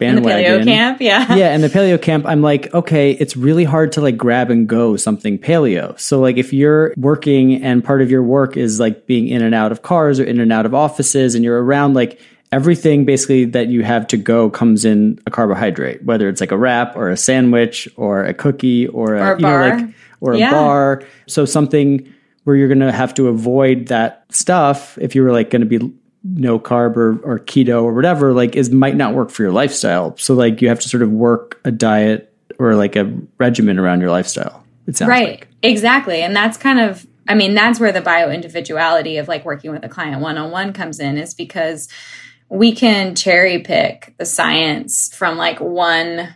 [0.00, 0.54] bandwagon.
[0.54, 1.34] In the paleo camp, yeah.
[1.36, 4.68] Yeah, and the paleo camp, I'm like, okay, it's really hard to like grab and
[4.68, 5.98] go something paleo.
[6.00, 9.54] So like if you're working and part of your work is like being in and
[9.54, 12.20] out of cars or in and out of offices and you're around like
[12.50, 16.58] everything basically that you have to go comes in a carbohydrate, whether it's like a
[16.58, 19.68] wrap or a sandwich or a cookie or a, or a you bar.
[19.68, 20.48] know like or yeah.
[20.48, 21.02] a bar.
[21.28, 22.12] So something
[22.44, 25.78] where you're going to have to avoid that stuff if you were like going to
[25.78, 25.92] be
[26.22, 30.16] no carb or, or keto or whatever like is might not work for your lifestyle.
[30.18, 34.00] So like you have to sort of work a diet or like a regimen around
[34.00, 35.40] your lifestyle it sounds right.
[35.40, 35.48] like.
[35.62, 36.22] exactly.
[36.22, 39.84] And that's kind of i mean that's where the bio individuality of like working with
[39.84, 41.88] a client one-on-one comes in is because
[42.48, 46.34] we can cherry pick the science from like one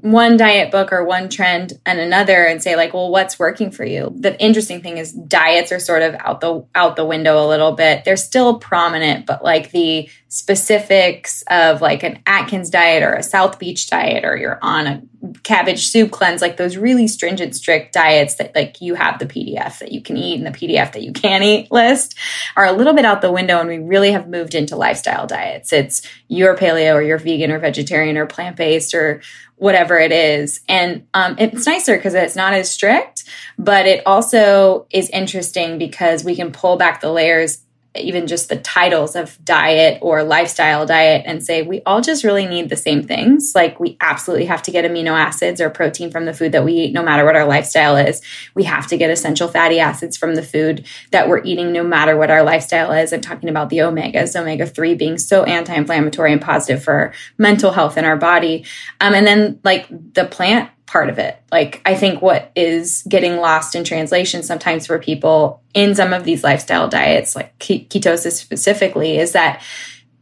[0.00, 3.84] one diet book or one trend and another and say like well what's working for
[3.84, 4.12] you?
[4.16, 7.72] The interesting thing is diets are sort of out the out the window a little
[7.72, 8.04] bit.
[8.04, 13.58] They're still prominent but like the specifics of like an atkins diet or a south
[13.58, 15.02] beach diet or you're on a
[15.42, 19.80] cabbage soup cleanse like those really stringent strict diets that like you have the pdf
[19.80, 22.16] that you can eat and the pdf that you can't eat list
[22.56, 25.72] are a little bit out the window and we really have moved into lifestyle diets.
[25.72, 29.22] It's your paleo or you're vegan or vegetarian or plant-based or
[29.60, 30.60] whatever it is.
[30.68, 33.24] And um, it's nicer because it's not as strict,
[33.58, 37.62] but it also is interesting because we can pull back the layers
[37.96, 42.46] even just the titles of diet or lifestyle diet and say we all just really
[42.46, 43.52] need the same things.
[43.52, 46.72] Like we absolutely have to get amino acids or protein from the food that we
[46.74, 48.22] eat, no matter what our lifestyle is.
[48.54, 52.16] We have to get essential fatty acids from the food that we're eating, no matter
[52.16, 53.12] what our lifestyle is.
[53.12, 57.72] I'm talking about the omegas, omega 3 being so anti inflammatory and positive for mental
[57.72, 58.64] health in our body.
[59.00, 61.40] Um, and then like the plant part of it.
[61.52, 66.24] Like, I think what is getting lost in translation sometimes for people in some of
[66.24, 69.62] these lifestyle diets, like ketosis specifically, is that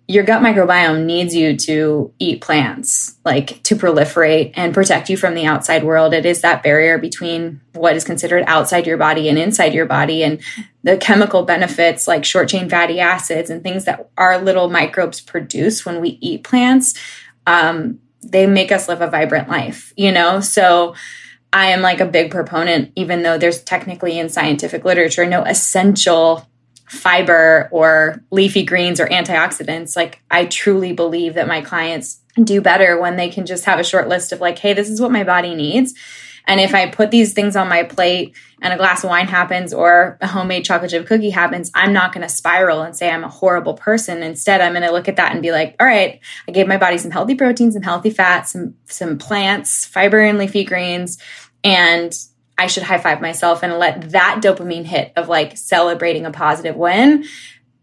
[0.07, 5.35] your gut microbiome needs you to eat plants, like to proliferate and protect you from
[5.35, 6.13] the outside world.
[6.13, 10.23] It is that barrier between what is considered outside your body and inside your body,
[10.23, 10.43] and
[10.83, 15.87] the chemical benefits like short chain fatty acids and things that our little microbes produce
[15.87, 16.93] when we eat plants.
[17.47, 20.41] Um, they make us live a vibrant life, you know?
[20.41, 20.95] So
[21.53, 26.47] I am like a big proponent, even though there's technically in scientific literature no essential
[26.89, 29.95] fiber or leafy greens or antioxidants.
[29.95, 33.85] Like, I truly believe that my clients do better when they can just have a
[33.85, 35.95] short list of, like, hey, this is what my body needs.
[36.49, 39.75] And if I put these things on my plate and a glass of wine happens
[39.75, 43.23] or a homemade chocolate chip cookie happens, I'm not going to spiral and say I'm
[43.23, 44.23] a horrible person.
[44.23, 46.79] Instead, I'm going to look at that and be like, all right, I gave my
[46.79, 51.19] body some healthy protein, some healthy fats, some some plants, fiber and leafy greens,
[51.63, 52.13] and
[52.57, 56.75] I should high five myself and let that dopamine hit of like celebrating a positive
[56.75, 57.25] win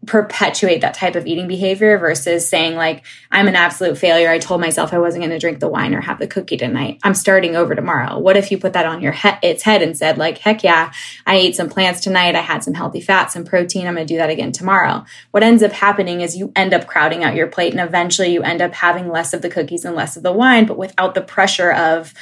[0.06, 4.30] perpetuate that type of eating behavior versus saying like i'm an absolute failure.
[4.30, 6.98] I told myself i wasn't going to drink the wine or have the cookie tonight.
[7.02, 8.18] I'm starting over tomorrow.
[8.18, 10.92] What if you put that on your he- its head and said like heck yeah
[11.26, 12.34] i ate some plants tonight.
[12.34, 13.86] I had some healthy fats some protein.
[13.86, 15.04] I'm going to do that again tomorrow.
[15.32, 18.42] What ends up happening is you end up crowding out your plate and eventually you
[18.42, 21.22] end up having less of the cookies and less of the wine but without the
[21.22, 22.14] pressure of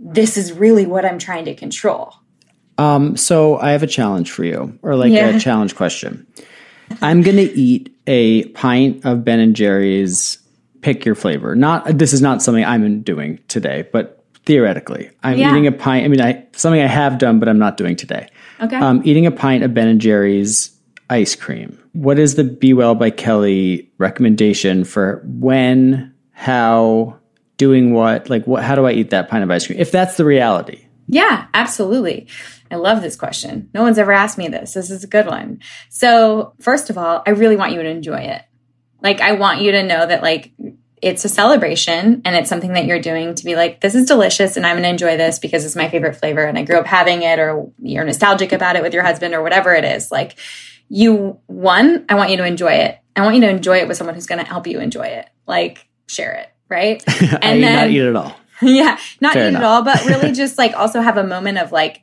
[0.00, 2.14] this is really what i'm trying to control.
[2.78, 5.28] Um, so i have a challenge for you or like Yeah.
[5.36, 6.26] a challenge question
[7.00, 10.38] I'm going to eat a pint of Ben and Jerry's.
[10.80, 11.54] Pick your flavor.
[11.54, 15.52] Not this is not something I'm doing today, but theoretically, I'm Yeah.
[15.52, 16.04] eating a pint.
[16.04, 18.26] I mean, I something I have done, but I'm not doing today.
[18.60, 20.76] okay Um, eating a pint of Ben and Jerry's
[21.08, 21.78] ice cream.
[21.92, 27.16] What is the Be Well by Kelly recommendation for when, how,
[27.58, 28.28] doing what?
[28.28, 28.64] Like, what?
[28.64, 29.78] How do I eat that pint of ice cream?
[29.78, 30.84] If that's the reality.
[31.06, 32.26] Yeah, absolutely.
[32.72, 33.68] I love this question.
[33.74, 34.72] No one's ever asked me this.
[34.72, 35.60] This is a good one.
[35.90, 38.42] So, first of all, I really want you to enjoy it.
[39.02, 40.52] Like, I want you to know that, like,
[41.02, 44.56] it's a celebration and it's something that you're doing to be like, this is delicious
[44.56, 46.86] and I'm going to enjoy this because it's my favorite flavor and I grew up
[46.86, 50.12] having it or you're nostalgic about it with your husband or whatever it is.
[50.12, 50.38] Like,
[50.88, 52.98] you, one, I want you to enjoy it.
[53.16, 55.28] I want you to enjoy it with someone who's going to help you enjoy it.
[55.46, 57.02] Like, share it, right?
[57.08, 58.36] I did not eat it at all.
[58.62, 59.62] yeah, not Fair eat enough.
[59.62, 62.01] it all, but really just like also have a moment of like,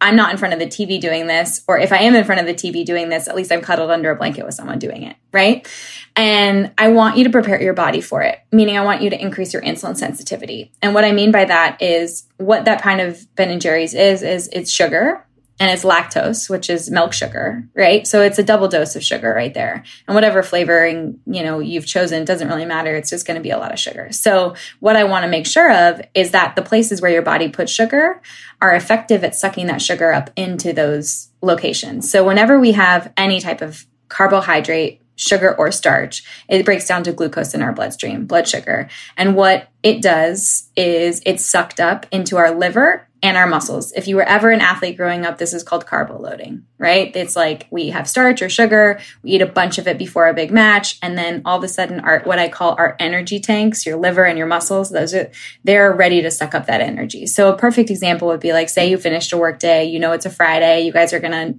[0.00, 2.40] I'm not in front of the TV doing this, or if I am in front
[2.40, 5.02] of the TV doing this, at least I'm cuddled under a blanket with someone doing
[5.02, 5.66] it, right?
[6.14, 9.20] And I want you to prepare your body for it, meaning I want you to
[9.20, 10.72] increase your insulin sensitivity.
[10.82, 14.22] And what I mean by that is what that kind of Ben and Jerry's is,
[14.22, 15.25] is it's sugar
[15.58, 18.06] and it's lactose, which is milk sugar, right?
[18.06, 19.84] So it's a double dose of sugar right there.
[20.06, 22.94] And whatever flavoring, you know, you've chosen doesn't really matter.
[22.94, 24.12] It's just going to be a lot of sugar.
[24.12, 27.48] So what I want to make sure of is that the places where your body
[27.48, 28.20] puts sugar
[28.60, 32.10] are effective at sucking that sugar up into those locations.
[32.10, 37.12] So whenever we have any type of carbohydrate, sugar or starch, it breaks down to
[37.12, 38.88] glucose in our bloodstream, blood sugar.
[39.16, 43.92] And what it does is it's sucked up into our liver and our muscles.
[43.92, 47.14] If you were ever an athlete growing up, this is called carbo loading, right?
[47.16, 50.34] It's like we have starch or sugar, we eat a bunch of it before a
[50.34, 53.84] big match, and then all of a sudden our what I call our energy tanks,
[53.84, 55.30] your liver and your muscles, those are
[55.64, 57.26] they're ready to suck up that energy.
[57.26, 60.12] So a perfect example would be like say you finished a work day, you know
[60.12, 61.54] it's a Friday, you guys are gonna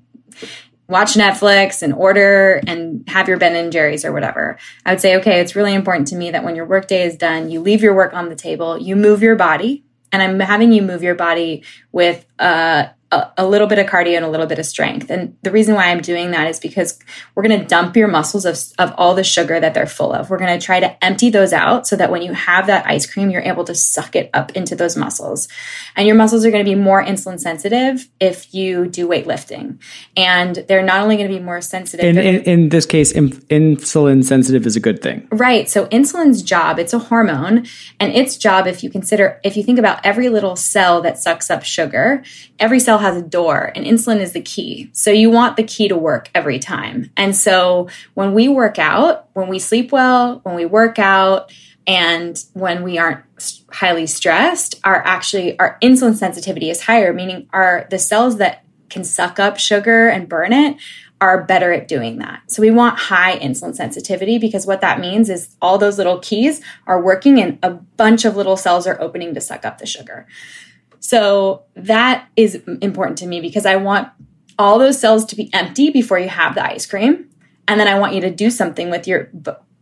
[0.88, 4.58] watch Netflix and order and have your Ben and Jerry's or whatever.
[4.86, 7.50] I would say, okay, it's really important to me that when your workday is done,
[7.50, 10.82] you leave your work on the table, you move your body, and I'm having you
[10.82, 14.60] move your body with uh, a, a little bit of cardio and a little bit
[14.60, 15.10] of strength.
[15.10, 17.00] And the reason why I'm doing that is because
[17.36, 20.30] we're going to dump your muscles of, of all the sugar that they're full of.
[20.30, 23.06] We're going to try to empty those out so that when you have that ice
[23.06, 25.48] cream, you're able to suck it up into those muscles.
[25.96, 29.80] And your muscles are going to be more insulin sensitive if you do weightlifting.
[30.18, 33.30] And they're not only going to be more sensitive, In, in, in this case, in,
[33.30, 35.28] insulin sensitive is a good thing.
[35.32, 35.70] Right.
[35.70, 37.66] So insulin's job, it's a hormone,
[38.00, 41.50] and its job, if you consider, if you think about every little cell that sucks
[41.50, 42.24] up sugar,
[42.60, 44.90] every cell has a door, and insulin is the key.
[44.94, 47.12] So you want the key to work every time.
[47.18, 51.52] And so when we work out, when we sleep well, when we work out,
[51.86, 53.24] and when we aren't
[53.72, 59.04] highly stressed, our actually our insulin sensitivity is higher, meaning our the cells that can
[59.04, 60.78] suck up sugar and burn it
[61.20, 62.44] are better at doing that.
[62.48, 66.62] So we want high insulin sensitivity because what that means is all those little keys
[66.86, 70.28] are working and a bunch of little cells are opening to suck up the sugar.
[71.00, 74.10] So that is important to me because I want
[74.60, 77.30] all those cells to be empty before you have the ice cream.
[77.68, 79.30] And then I want you to do something with your,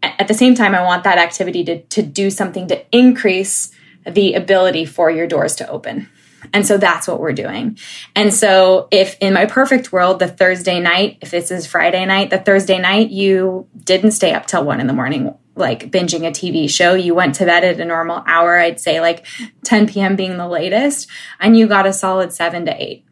[0.02, 3.72] at the same time, I want that activity to, to do something to increase
[4.06, 6.10] the ability for your doors to open.
[6.54, 7.78] And so that's what we're doing.
[8.16, 12.30] And so if in my perfect world, the Thursday night, if this is Friday night,
[12.30, 16.32] the Thursday night, you didn't stay up till one in the morning, like binging a
[16.32, 16.94] TV show.
[16.94, 19.26] You went to bed at a normal hour, I'd say like
[19.64, 20.16] 10 p.m.
[20.16, 21.08] being the latest,
[21.40, 23.06] and you got a solid seven to eight.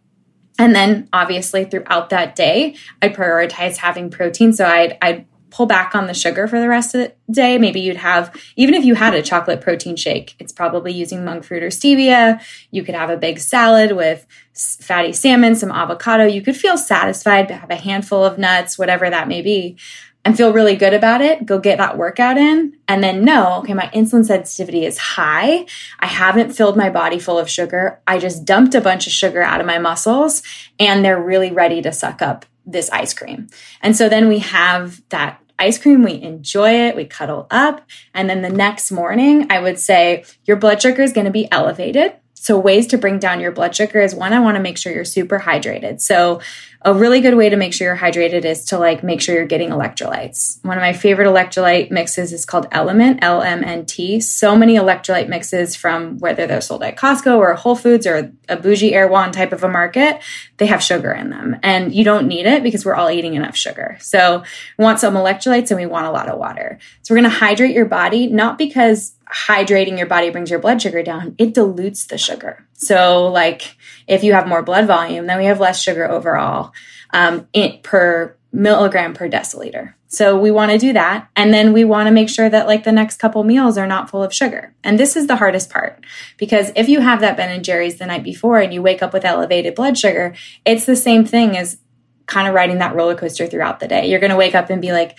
[0.59, 4.53] And then obviously throughout that day, I prioritize having protein.
[4.53, 7.59] So I'd, I'd pull back on the sugar for the rest of the day.
[7.59, 11.43] Maybe you'd have, even if you had a chocolate protein shake, it's probably using monk
[11.43, 12.41] fruit or stevia.
[12.71, 16.25] You could have a big salad with fatty salmon, some avocado.
[16.25, 19.77] You could feel satisfied, to have a handful of nuts, whatever that may be,
[20.25, 21.45] and feel really good about it.
[21.45, 25.65] Go get that workout in and then know, okay, my insulin sensitivity is high.
[25.99, 27.99] I haven't filled my body full of sugar.
[28.07, 30.41] I just dumped a bunch of sugar out of my muscles
[30.79, 33.49] and they're really ready to suck up this ice cream.
[33.81, 37.81] And so then we have that ice cream, we enjoy it, we cuddle up.
[38.13, 41.51] And then the next morning, I would say your blood sugar is going to be
[41.51, 42.13] elevated.
[42.33, 44.91] So, ways to bring down your blood sugar is one, I want to make sure
[44.91, 46.01] you're super hydrated.
[46.01, 46.41] So,
[46.85, 49.45] a really good way to make sure you're hydrated is to like make sure you're
[49.45, 50.63] getting electrolytes.
[50.65, 54.19] One of my favorite electrolyte mixes is called Element, L M N T.
[54.19, 58.57] So many electrolyte mixes from whether they're sold at Costco or Whole Foods or a
[58.57, 60.21] bougie Erewhon type of a market,
[60.57, 61.57] they have sugar in them.
[61.63, 63.97] And you don't need it because we're all eating enough sugar.
[64.01, 64.43] So
[64.77, 66.79] we want some electrolytes and we want a lot of water.
[67.01, 70.81] So we're going to hydrate your body, not because hydrating your body brings your blood
[70.81, 72.67] sugar down, it dilutes the sugar.
[72.85, 73.75] So, like,
[74.07, 76.73] if you have more blood volume, then we have less sugar overall
[77.11, 79.93] um, in, per milligram per deciliter.
[80.07, 81.27] So we want to do that.
[81.35, 84.11] And then we want to make sure that like the next couple meals are not
[84.11, 84.75] full of sugar.
[84.83, 86.05] And this is the hardest part
[86.37, 89.11] because if you have that Ben and Jerry's the night before and you wake up
[89.11, 91.79] with elevated blood sugar, it's the same thing as
[92.27, 94.07] kind of riding that roller coaster throughout the day.
[94.07, 95.17] You're going to wake up and be like,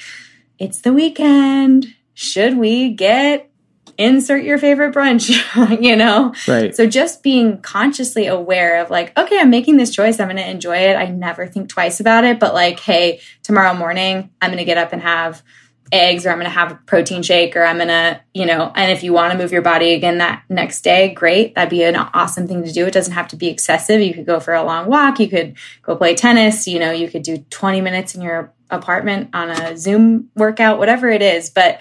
[0.60, 1.92] it's the weekend.
[2.14, 3.50] Should we get
[3.98, 5.30] insert your favorite brunch,
[5.82, 6.34] you know?
[6.46, 6.74] Right.
[6.74, 10.20] So just being consciously aware of like, okay, I'm making this choice.
[10.20, 10.96] I'm going to enjoy it.
[10.96, 12.38] I never think twice about it.
[12.38, 15.42] But like, hey, tomorrow morning, I'm going to get up and have
[15.92, 18.72] eggs or I'm going to have a protein shake or I'm going to, you know,
[18.74, 21.54] and if you want to move your body again that next day, great.
[21.54, 22.86] That'd be an awesome thing to do.
[22.86, 24.00] It doesn't have to be excessive.
[24.00, 25.20] You could go for a long walk.
[25.20, 26.66] You could go play tennis.
[26.66, 31.08] You know, you could do 20 minutes in your apartment on a Zoom workout, whatever
[31.08, 31.50] it is.
[31.50, 31.80] But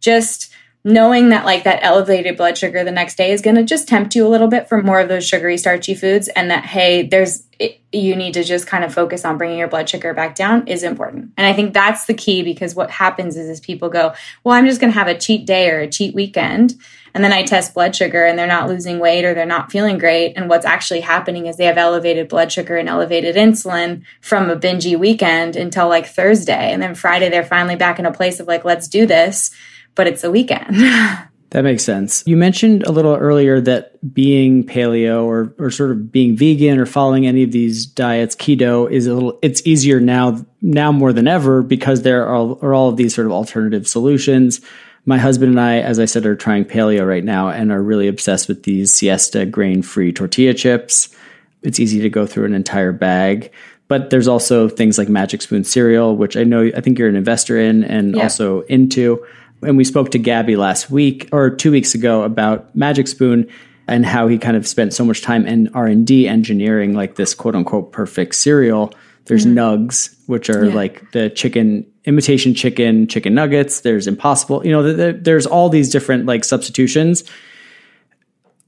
[0.00, 0.52] just,
[0.86, 4.14] knowing that like that elevated blood sugar the next day is going to just tempt
[4.14, 7.44] you a little bit for more of those sugary starchy foods and that hey there's
[7.92, 10.82] you need to just kind of focus on bringing your blood sugar back down is
[10.82, 11.32] important.
[11.38, 14.12] And i think that's the key because what happens is, is people go
[14.42, 16.74] well i'm just going to have a cheat day or a cheat weekend
[17.14, 19.96] and then i test blood sugar and they're not losing weight or they're not feeling
[19.96, 20.34] great.
[20.36, 24.56] And what's actually happening is they have elevated blood sugar and elevated insulin from a
[24.56, 26.72] bingy weekend until like thursday.
[26.72, 29.50] And then friday they're finally back in a place of like let's do this
[29.94, 30.76] but it's a weekend.
[31.50, 32.22] that makes sense.
[32.26, 36.86] You mentioned a little earlier that being paleo or, or sort of being vegan or
[36.86, 41.28] following any of these diets, keto is a little, it's easier now, now more than
[41.28, 44.60] ever because there are, are all of these sort of alternative solutions.
[45.06, 48.08] My husband and I, as I said, are trying paleo right now and are really
[48.08, 51.14] obsessed with these Siete grain free tortilla chips.
[51.62, 53.52] It's easy to go through an entire bag
[53.88, 57.16] but there's also things like Magic Spoon cereal, which I know I think you're an
[57.16, 58.22] investor in and yeah.
[58.22, 59.24] also into
[59.64, 63.48] and we spoke to Gabi last week or two weeks ago about Magic Spoon
[63.86, 67.16] and how he kind of spent so much time in R and D engineering like
[67.16, 68.92] this quote unquote perfect cereal.
[69.26, 69.58] There's mm-hmm.
[69.58, 70.74] Nuggs, which are yeah.
[70.74, 73.80] like the chicken imitation chicken, chicken nuggets.
[73.80, 77.24] There's impossible, you know, the, the, there's all these different like substitutions.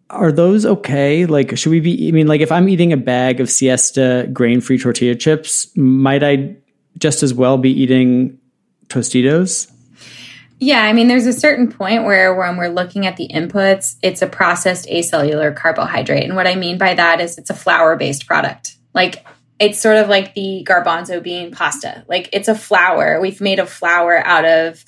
[0.09, 1.27] Are those okay?
[1.27, 2.09] Like, should we be?
[2.09, 6.23] I mean, like, if I'm eating a bag of Siete grain free tortilla chips, might
[6.23, 6.57] I
[6.97, 8.39] just as well be eating
[8.89, 9.71] Tostitos?
[10.59, 14.23] Yeah, I mean, there's a certain point where when we're looking at the inputs, it's
[14.23, 16.25] a processed acellular carbohydrate.
[16.25, 18.77] And what I mean by that is it's a flour based product.
[18.95, 19.27] Like
[19.59, 22.05] it's sort of like the garbanzo bean pasta.
[22.09, 23.21] Like it's a flour.
[23.21, 24.85] We've made a flour out of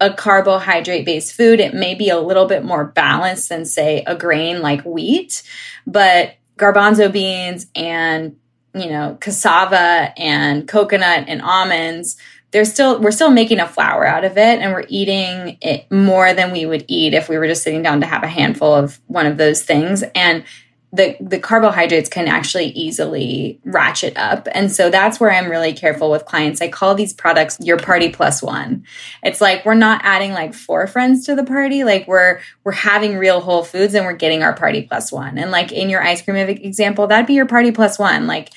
[0.00, 1.60] a carbohydrate based food.
[1.60, 5.42] It may be a little bit more balanced than, say, a grain like wheat,
[5.86, 8.36] but garbanzo beans and
[8.74, 12.16] you know, cassava and coconut and almonds
[12.52, 16.32] there's still we're still making a flour out of it and we're eating it more
[16.34, 19.00] than we would eat if we were just sitting down to have a handful of
[19.06, 20.04] one of those things.
[20.14, 20.44] And
[20.92, 24.46] the the carbohydrates can actually easily ratchet up.
[24.52, 26.60] And so that's where i'm really careful with clients.
[26.60, 28.84] I call these products your party plus one.
[29.22, 31.84] It's like we're not adding like four friends to the party.
[31.84, 35.38] Like we're we're having real whole foods and we're getting our party plus one.
[35.38, 38.26] And like in your ice cream example that'd be your party plus one.
[38.26, 38.50] Like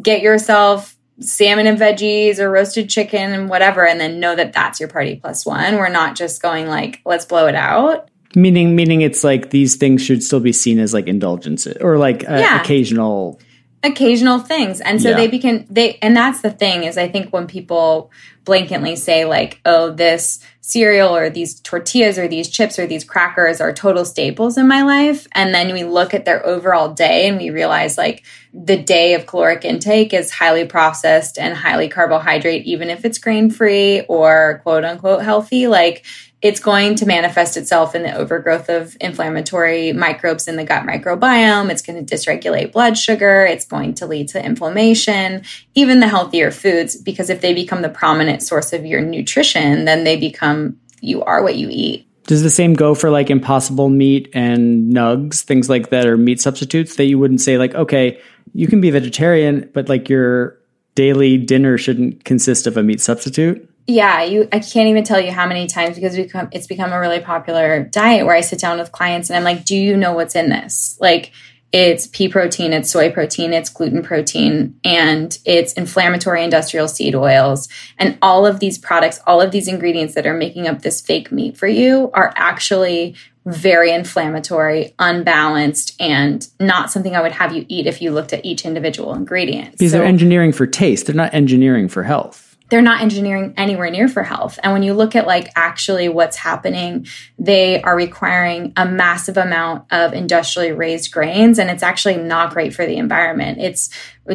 [0.00, 4.80] get yourself salmon and veggies or roasted chicken and whatever and then know that that's
[4.80, 9.02] your party plus one we're not just going like let's blow it out meaning meaning
[9.02, 12.60] it's like these things should still be seen as like indulgences or like uh, yeah.
[12.60, 13.38] occasional
[13.82, 14.80] occasional things.
[14.80, 15.16] And so yeah.
[15.16, 18.10] they become they and that's the thing is i think when people
[18.44, 20.40] blanketly say like oh this
[20.72, 24.82] cereal or these tortillas or these chips or these crackers are total staples in my
[24.82, 25.26] life.
[25.32, 28.24] And then we look at their overall day and we realize like
[28.54, 33.50] the day of caloric intake is highly processed and highly carbohydrate even if it's grain
[33.50, 35.66] free or quote unquote healthy.
[35.66, 36.06] Like
[36.42, 41.70] it's going to manifest itself in the overgrowth of inflammatory microbes in the gut microbiome.
[41.70, 43.44] It's going to dysregulate blood sugar.
[43.44, 45.44] It's going to lead to inflammation,
[45.76, 50.02] even the healthier foods, because if they become the prominent source of your nutrition, then
[50.02, 52.08] they become you are what you eat.
[52.24, 56.40] Does the same go for like impossible meat and Nuggs, things like that, or meat
[56.40, 58.20] substitutes that you wouldn't say, like, okay,
[58.52, 60.58] you can be vegetarian, but like your
[60.94, 63.68] daily dinner shouldn't consist of a meat substitute?
[63.86, 67.00] Yeah, you I can't even tell you how many times because become, it's become a
[67.00, 70.12] really popular diet where I sit down with clients and I'm like, "Do you know
[70.12, 71.32] what's in this?" Like
[71.72, 77.68] it's pea protein, it's soy protein, it's gluten protein, and it's inflammatory industrial seed oils.
[77.98, 81.32] And all of these products, all of these ingredients that are making up this fake
[81.32, 83.16] meat for you are actually
[83.46, 88.44] very inflammatory, unbalanced, and not something I would have you eat if you looked at
[88.44, 89.72] each individual ingredient.
[89.72, 93.90] Because so, they're engineering for taste, they're not engineering for health they're not engineering anywhere
[93.90, 94.58] near for health.
[94.62, 97.06] And when you look at like actually what's happening,
[97.38, 102.72] they are requiring a massive amount of industrially raised grains and it's actually not great
[102.74, 103.58] for the environment.
[103.60, 103.90] It's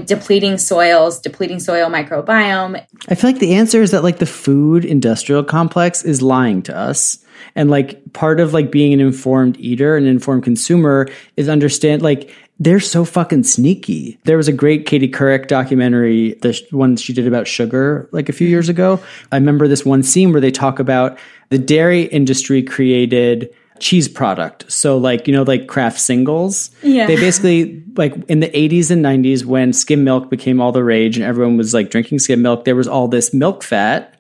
[0.06, 2.86] depleting soils, depleting soil microbiome.
[3.10, 6.78] I feel like the answer is that like the food industrial complex is lying to
[6.78, 7.18] us.
[7.56, 11.08] And like part of like being an informed eater, an informed consumer
[11.38, 14.20] is understand like they're so fucking sneaky.
[14.24, 18.34] There was a great Katie Couric documentary, the one she did about sugar like a
[18.34, 19.00] few years ago.
[19.32, 21.18] I remember this one scene where they talk about
[21.50, 24.72] the dairy industry created cheese product.
[24.72, 26.72] So like, you know, like Kraft singles.
[26.82, 27.06] Yeah.
[27.06, 31.16] They basically like in the 80s and 90s when skim milk became all the rage
[31.16, 34.17] and everyone was like drinking skim milk, there was all this milk fat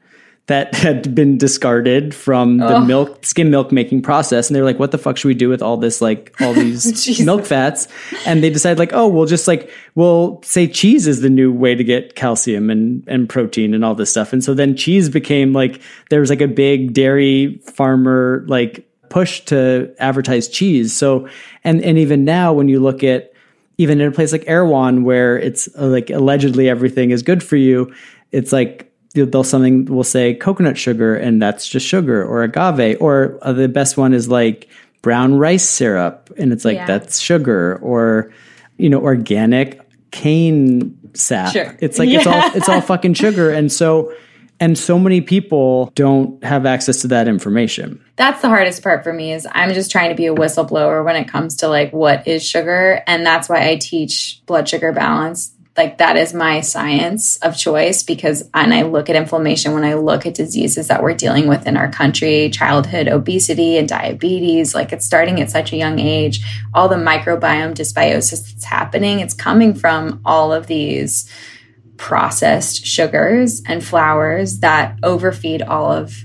[0.47, 2.85] that had been discarded from the oh.
[2.85, 5.49] milk skim milk making process and they were like what the fuck should we do
[5.49, 7.87] with all this like all these milk fats?
[8.25, 11.75] And they decided like oh we'll just like we'll say cheese is the new way
[11.75, 14.33] to get calcium and and protein and all this stuff.
[14.33, 19.41] And so then cheese became like there was like a big dairy farmer like push
[19.41, 20.93] to advertise cheese.
[20.93, 21.27] So
[21.65, 23.33] and and even now when you look at
[23.77, 27.57] even in a place like Erewhon where it's uh, like allegedly everything is good for
[27.57, 27.93] you
[28.31, 28.86] it's like
[29.25, 33.67] they'll something will say coconut sugar and that's just sugar or agave or uh, the
[33.67, 34.67] best one is like
[35.01, 36.85] brown rice syrup and it's like yeah.
[36.85, 38.31] that's sugar or
[38.77, 41.77] you know organic cane sap sure.
[41.79, 42.17] it's like yeah.
[42.17, 44.13] it's all it's all fucking sugar and so
[44.59, 49.13] and so many people don't have access to that information that's the hardest part for
[49.13, 52.27] me is i'm just trying to be a whistleblower when it comes to like what
[52.27, 57.37] is sugar and that's why i teach blood sugar balance like that is my science
[57.37, 61.13] of choice because and I look at inflammation when I look at diseases that we're
[61.13, 65.77] dealing with in our country, childhood obesity and diabetes, like it's starting at such a
[65.77, 71.29] young age, all the microbiome dysbiosis that's happening, it's coming from all of these
[71.97, 76.15] processed sugars and flours that overfeed all of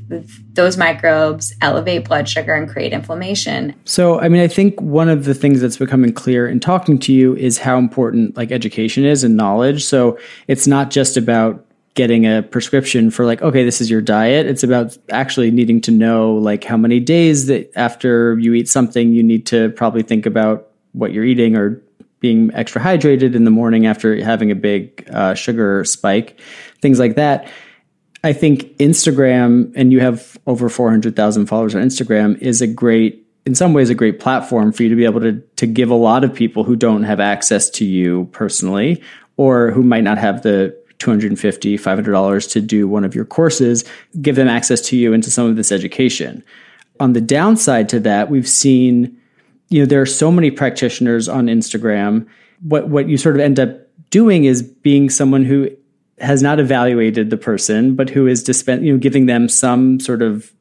[0.52, 3.74] those microbes, elevate blood sugar, and create inflammation.
[3.84, 7.12] So, I mean, I think one of the things that's becoming clear in talking to
[7.12, 9.84] you is how important like education is and knowledge.
[9.84, 11.64] So, it's not just about
[11.94, 15.90] getting a prescription for like okay this is your diet it's about actually needing to
[15.90, 20.24] know like how many days that after you eat something you need to probably think
[20.24, 21.82] about what you're eating or
[22.22, 26.40] being extra hydrated in the morning after having a big uh, sugar spike,
[26.80, 27.50] things like that.
[28.24, 33.56] I think Instagram, and you have over 400,000 followers on Instagram, is a great, in
[33.56, 36.22] some ways, a great platform for you to be able to, to give a lot
[36.22, 39.02] of people who don't have access to you personally
[39.36, 43.84] or who might not have the 250 $500 to do one of your courses,
[44.20, 46.44] give them access to you into some of this education.
[47.00, 49.18] On the downside to that, we've seen
[49.72, 52.26] you know, there are so many practitioners on Instagram.
[52.60, 55.70] What what you sort of end up doing is being someone who
[56.18, 60.22] has not evaluated the person, but who is dispen- you know, giving them some sort
[60.22, 60.52] of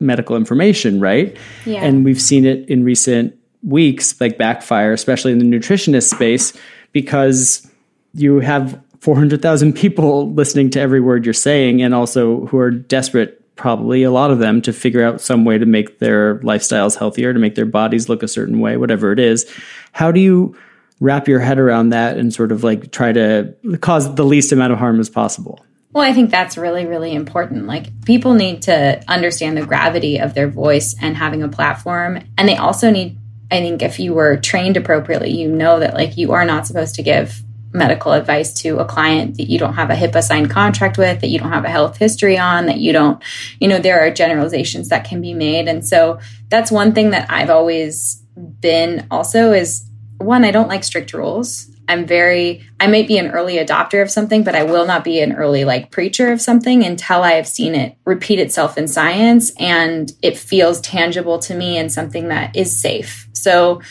[0.00, 1.36] medical information, right?
[1.66, 1.84] Yeah.
[1.84, 6.52] And we've seen it in recent weeks, like backfire, especially in the nutritionist space,
[6.92, 7.70] because
[8.14, 13.43] you have 400,000 people listening to every word you're saying and also who are desperate
[13.56, 17.32] probably a lot of them to figure out some way to make their lifestyles healthier,
[17.32, 19.50] to make their bodies look a certain way, whatever it is.
[19.92, 20.56] How do you
[21.00, 24.72] wrap your head around that and sort of like try to cause the least amount
[24.72, 25.64] of harm as possible?
[25.92, 27.66] Well, I think that's really, really important.
[27.68, 32.18] Like, people need to understand the gravity of their voice and having a platform.
[32.36, 33.16] And they also need,
[33.52, 36.96] I think, if you were trained appropriately, you know that, like, you are not supposed
[36.96, 37.43] to give
[37.74, 41.26] medical advice to a client that you don't have a HIPAA signed contract with, that
[41.26, 43.22] you don't have a health history on, that you don't,
[43.60, 45.66] you know, there are generalizations that can be made.
[45.66, 48.22] And so that's one thing that I've always
[48.60, 49.84] been also is
[50.18, 51.68] one, I don't like strict rules.
[51.88, 55.20] I'm very, I might be an early adopter of something, but I will not be
[55.20, 59.52] an early like preacher of something until I have seen it repeat itself in science
[59.58, 63.28] and it feels tangible to me and something that is safe.
[63.32, 63.82] So,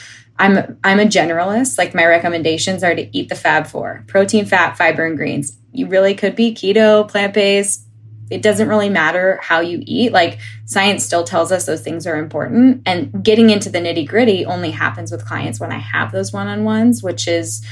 [0.43, 1.77] I'm I'm a generalist.
[1.77, 5.57] Like my recommendations are to eat the Fab Four: protein, fat, fiber, and greens.
[5.71, 7.87] You really could be keto, plant based.
[8.29, 10.11] It doesn't really matter how you eat.
[10.11, 12.81] Like science still tells us those things are important.
[12.85, 16.47] And getting into the nitty gritty only happens with clients when I have those one
[16.47, 17.65] on ones, which is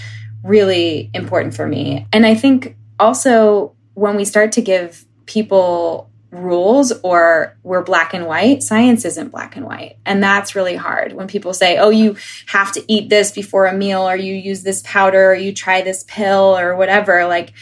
[0.43, 2.07] really important for me.
[2.13, 8.25] And I think also when we start to give people rules or we're black and
[8.25, 8.63] white.
[8.63, 9.97] Science isn't black and white.
[10.05, 12.15] And that's really hard when people say, oh, you
[12.47, 15.82] have to eat this before a meal, or you use this powder, or you try
[15.82, 17.25] this pill, or whatever.
[17.25, 17.53] Like,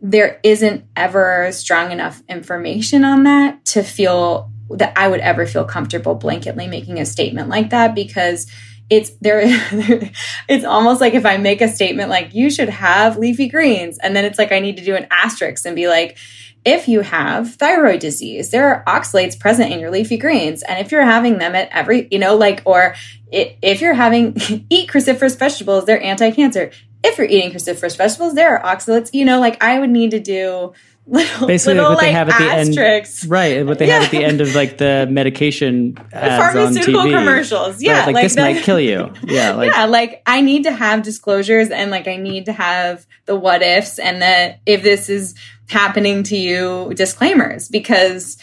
[0.00, 5.64] there isn't ever strong enough information on that to feel that I would ever feel
[5.64, 8.50] comfortable blanketly making a statement like that because
[8.90, 9.42] it's there
[10.48, 14.16] it's almost like if I make a statement like you should have leafy greens and
[14.16, 16.16] then it's like I need to do an asterisk and be like
[16.64, 20.62] if you have thyroid disease, there are oxalates present in your leafy greens.
[20.62, 22.94] And if you're having them at every, you know, like, or
[23.30, 24.36] if you're having,
[24.70, 26.70] eat cruciferous vegetables, they're anti cancer.
[27.04, 30.20] If you're eating cruciferous vegetables, there are oxalates, you know, like I would need to
[30.20, 30.72] do
[31.06, 33.22] little, basically little, what like, they have at the asterisks.
[33.24, 33.66] end, right?
[33.66, 33.94] What they Yeah.
[33.94, 37.12] have at the end of like the medication ads on TV.
[37.12, 37.74] commercials.
[37.76, 38.06] Right, Yeah.
[38.06, 39.12] like, this the- might kill you.
[39.24, 43.06] Yeah, like yeah, like I need to have disclosures and like I need to have
[43.26, 45.34] the what ifs and the if this is
[45.68, 48.36] happening to you disclaimers because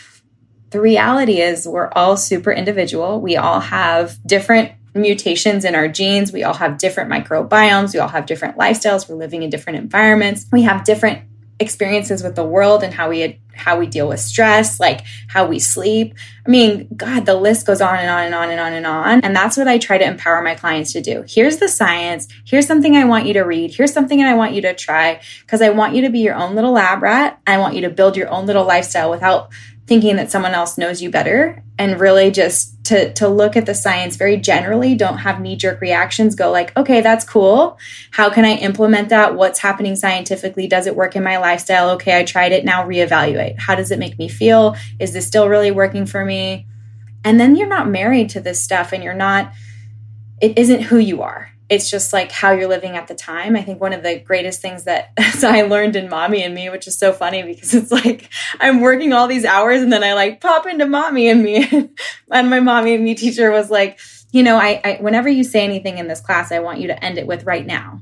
[0.71, 3.19] the reality is we're all super individual.
[3.21, 6.31] We all have different mutations in our genes.
[6.33, 7.93] We all have different microbiomes.
[7.93, 9.07] We all have different lifestyles.
[9.07, 10.45] We're living in different environments.
[10.51, 11.21] We have different
[11.59, 15.59] experiences with the world and how we how we deal with stress, like how we
[15.59, 16.15] sleep.
[16.45, 19.21] I mean, God, the list goes on and on and on and on and on.
[19.21, 21.25] And that's what I try to empower my clients to do.
[21.27, 22.27] Here's the science.
[22.45, 23.73] Here's something I want you to read.
[23.73, 26.55] Here's something I want you to try because I want you to be your own
[26.55, 27.39] little lab rat.
[27.45, 29.49] I want you to build your own little lifestyle without
[29.89, 31.63] thinking that someone else knows you better.
[31.79, 35.81] And really just to to look at the science very generally don't have knee jerk
[35.81, 36.35] reactions.
[36.35, 37.77] Go like okay that's cool.
[38.11, 39.35] How can i implement that?
[39.35, 40.67] What's happening scientifically?
[40.67, 41.89] Does it work in my lifestyle?
[41.91, 42.63] Okay i tried it.
[42.63, 43.59] Now reevaluate.
[43.59, 44.77] How does it make me feel?
[44.99, 46.67] Is this still really working for me?
[47.25, 49.51] And then you're not married to this stuff and you're not
[50.39, 53.55] it isn't who you are it's just like how you're living at the time.
[53.55, 56.87] I think one of the greatest things that I learned in Mommy and Me, which
[56.87, 60.41] is so funny because it's like I'm working all these hours and then I like
[60.41, 61.89] pop into Mommy and Me.
[62.31, 63.99] and my Mommy and Me teacher was like,
[64.31, 67.03] you know, I, I whenever you say anything in this class, I want you to
[67.03, 68.01] end it with right now.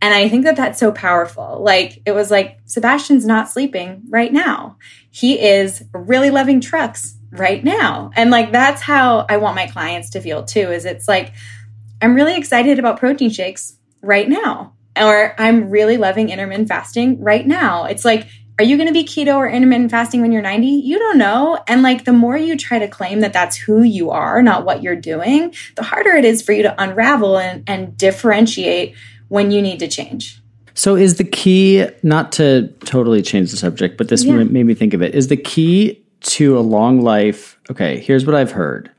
[0.00, 1.62] And I think that that's so powerful.
[1.62, 4.76] Like it was like Sebastian's not sleeping right now.
[5.10, 8.10] He is really loving trucks right now.
[8.14, 11.32] And like that's how I want my clients to feel too is it's like
[12.04, 14.74] I'm really excited about protein shakes right now.
[14.94, 17.84] Or I'm really loving intermittent fasting right now.
[17.84, 18.28] It's like,
[18.58, 20.66] are you going to be keto or intermittent fasting when you're 90?
[20.66, 21.58] You don't know.
[21.66, 24.82] And like, the more you try to claim that that's who you are, not what
[24.82, 28.94] you're doing, the harder it is for you to unravel and, and differentiate
[29.28, 30.40] when you need to change.
[30.74, 34.44] So is the key not to totally change the subject, but this Yeah.
[34.44, 35.14] made me think of it.
[35.14, 37.58] Is the key to a long life?
[37.70, 38.90] Okay, here's what I've heard.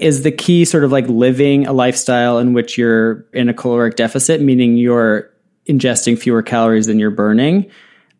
[0.00, 3.96] Is the key sort of like living a lifestyle in which you're in a caloric
[3.96, 5.30] deficit, meaning you're
[5.68, 7.70] ingesting fewer calories than you're burning,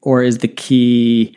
[0.03, 1.37] or is the key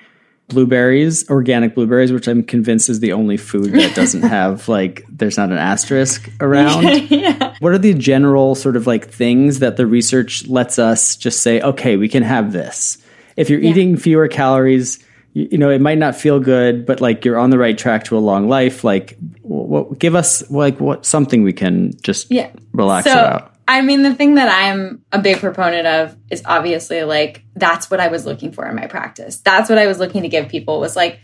[0.50, 5.38] blueberries, organic blueberries, which I'm convinced is the only food that doesn't have like there's
[5.38, 6.84] not an asterisk around?
[7.10, 7.56] yeah.
[7.60, 11.62] What are the general sort of like things that the research lets us just say,
[11.62, 12.98] okay, we can have this?
[13.36, 15.04] If you're eating fewer calories,
[15.34, 18.18] you, know, it might not feel good, but like you're on the right track to
[18.18, 18.84] a long life.
[18.84, 22.52] Like, what, give us like what something we can just Yeah.
[22.72, 23.56] relax so, about.
[23.68, 28.00] I mean, the thing that I'm a big proponent of is obviously like that's what
[28.00, 29.38] I was looking for in my practice.
[29.38, 31.20] That's what I was looking to give people was like,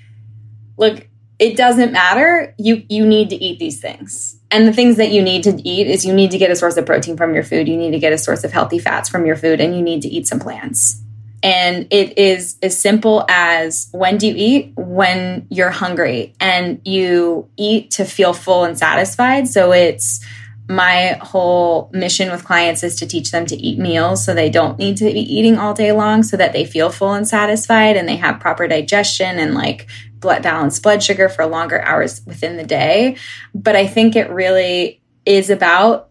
[0.78, 1.08] look,
[1.38, 2.56] it doesn't matter.
[2.58, 4.40] You you need to eat these things.
[4.52, 6.78] And the things that you need to eat is you need to get a source
[6.78, 9.26] of protein from your food, you need to get a source of healthy fats from
[9.26, 11.04] your food, and you need to eat some plants.
[11.42, 14.74] And it is as simple as when do you eat?
[14.76, 19.48] When you're hungry and you eat to feel full and satisfied.
[19.48, 20.26] So it's
[20.70, 24.78] my whole mission with clients is to teach them to eat meals so they don't
[24.78, 28.08] need to be eating all day long so that they feel full and satisfied and
[28.08, 29.88] they have proper digestion and like
[30.20, 33.16] blood balanced blood sugar for longer hours within the day.
[33.56, 36.10] But I think it really is about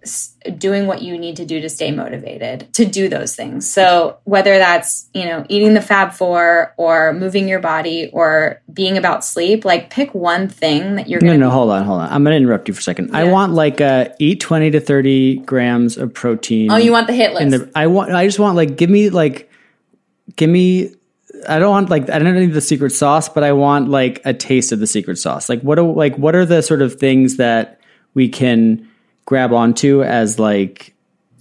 [0.59, 3.69] doing what you need to do to stay motivated to do those things.
[3.71, 8.97] So whether that's, you know, eating the Fab 4 or moving your body or being
[8.97, 12.01] about sleep, like pick one thing that you're No, going to no, hold on, hold
[12.01, 12.13] on.
[12.13, 13.15] I'm going to interrupt you for a second.
[13.17, 16.71] I want like uh, eat 20 to 30 grams of protein.
[16.71, 17.51] Oh, you want the hit list.
[17.51, 19.51] the I want I just want like give me like
[20.37, 20.95] give me
[21.49, 24.33] I don't want like I don't need the secret sauce, but I want like a
[24.33, 25.49] taste of the secret sauce.
[25.49, 27.81] Like what are like what are the sort of things that
[28.15, 28.88] we can
[29.29, 30.95] grab onto as like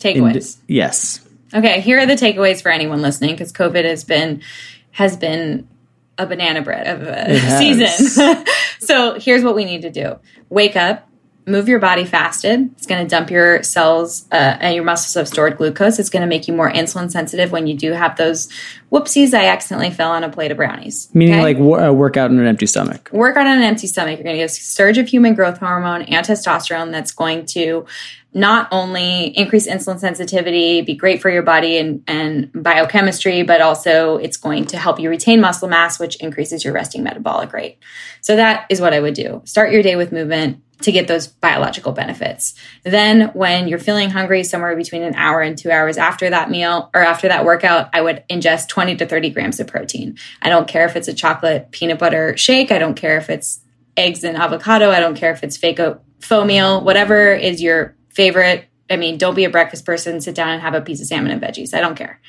[0.03, 0.57] in- Takeaways.
[0.67, 1.25] yes.
[1.53, 4.41] Okay, here are the takeaways for anyone listening because COVID has been
[4.91, 5.65] has been
[6.17, 8.43] a banana bread of a season.
[8.79, 10.19] so here's what we need to do:
[10.49, 11.07] wake up,
[11.47, 12.69] move your body fasted.
[12.73, 15.97] It's going to dump your cells uh, and your muscles have stored glucose.
[15.97, 18.49] It's going to make you more insulin sensitive when you do have those
[18.91, 19.33] whoopsies.
[19.33, 21.09] I accidentally fell on a plate of brownies.
[21.13, 21.43] Meaning okay?
[21.43, 23.09] like w- uh, work out on an empty stomach.
[23.13, 24.17] Work out on an empty stomach.
[24.17, 27.85] You're going to get a surge of human growth hormone and testosterone that's going to
[28.33, 34.17] not only increase insulin sensitivity, be great for your body and, and biochemistry, but also
[34.17, 37.79] it's going to help you retain muscle mass, which increases your resting metabolic rate.
[38.21, 39.41] So that is what I would do.
[39.45, 42.53] Start your day with movement to get those biological benefits.
[42.84, 46.89] Then when you're feeling hungry somewhere between an hour and 2 hours after that meal
[46.93, 50.17] or after that workout, I would ingest 20 to 30 grams of protein.
[50.41, 53.59] I don't care if it's a chocolate peanut butter shake, I don't care if it's
[53.95, 55.80] eggs and avocado, I don't care if it's fake
[56.19, 58.65] faux meal, whatever is your favorite.
[58.89, 61.32] I mean, don't be a breakfast person, sit down and have a piece of salmon
[61.32, 61.73] and veggies.
[61.73, 62.21] I don't care.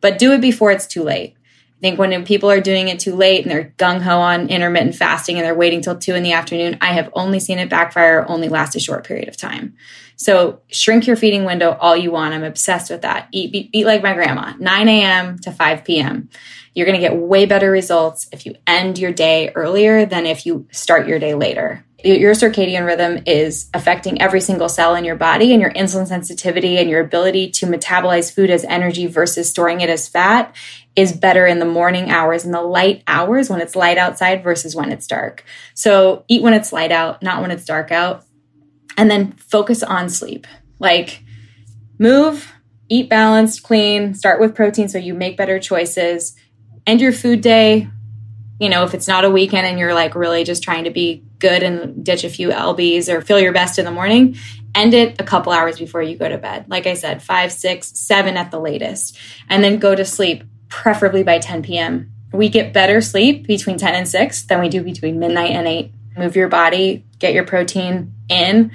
[0.00, 1.36] But do it before it's too late
[1.82, 5.36] think when people are doing it too late and they're gung ho on intermittent fasting
[5.36, 8.48] and they're waiting till two in the afternoon, I have only seen it backfire, only
[8.48, 9.74] last a short period of time.
[10.14, 12.34] So shrink your feeding window all you want.
[12.34, 13.26] I'm obsessed with that.
[13.32, 15.38] Eat, eat like my grandma, 9 a.m.
[15.40, 16.30] to 5 p.m.
[16.72, 20.46] You're going to get way better results if you end your day earlier than if
[20.46, 25.16] you start your day later your circadian rhythm is affecting every single cell in your
[25.16, 29.80] body and your insulin sensitivity and your ability to metabolize food as energy versus storing
[29.80, 30.54] it as fat
[30.94, 34.76] is better in the morning hours and the light hours when it's light outside versus
[34.76, 35.44] when it's dark.
[35.74, 38.24] So eat when it's light out, not when it's dark out.
[38.96, 40.46] And then focus on sleep.
[40.78, 41.22] Like
[41.98, 42.52] move,
[42.88, 46.36] eat balanced, clean, start with protein so you make better choices.
[46.86, 47.88] End your food day.
[48.60, 51.24] You know, if it's not a weekend and you're like really just trying to be
[51.42, 54.36] good and ditch a few lbs or feel your best in the morning
[54.76, 57.98] end it a couple hours before you go to bed like i said five six
[57.98, 59.18] seven at the latest
[59.48, 62.10] and then go to sleep preferably by 10 p.m.
[62.32, 65.92] We get better sleep between 10 and 6 than we do between midnight and 8.
[66.16, 68.72] Move your body, get your protein in.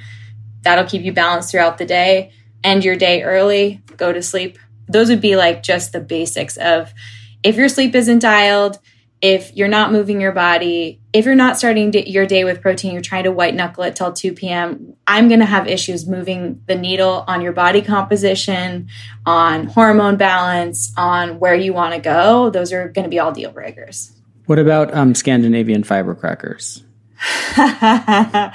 [0.61, 2.31] That'll keep you balanced throughout the day.
[2.63, 4.59] End your day early, go to sleep.
[4.87, 6.93] Those would be like just the basics of
[7.41, 8.77] if your sleep isn't dialed,
[9.21, 13.01] if you're not moving your body, if you're not starting your day with protein, you're
[13.01, 16.75] trying to white knuckle it till 2 p.m., I'm going to have issues moving the
[16.75, 18.89] needle on your body composition,
[19.25, 22.49] on hormone balance, on where you want to go.
[22.49, 24.11] Those are going to be all deal breakers.
[24.45, 26.83] What about um, Scandinavian fiber crackers?
[27.59, 28.53] I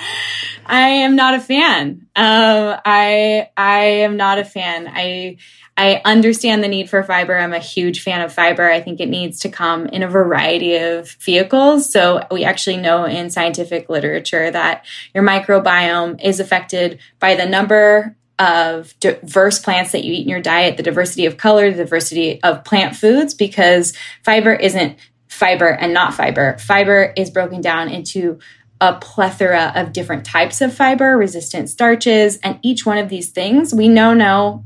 [0.67, 2.07] am not a fan.
[2.15, 4.89] Um, I I am not a fan.
[4.89, 5.39] I
[5.77, 7.37] I understand the need for fiber.
[7.37, 8.71] I'm a huge fan of fiber.
[8.71, 11.91] I think it needs to come in a variety of vehicles.
[11.91, 14.85] So we actually know in scientific literature that
[15.15, 20.41] your microbiome is affected by the number of diverse plants that you eat in your
[20.41, 23.93] diet, the diversity of color, the diversity of plant foods, because
[24.25, 24.97] fiber isn't
[25.33, 26.59] fiber and not fiber.
[26.59, 28.39] Fiber is broken down into
[28.83, 33.73] a plethora of different types of fiber, resistant starches, and each one of these things
[33.73, 34.63] we know now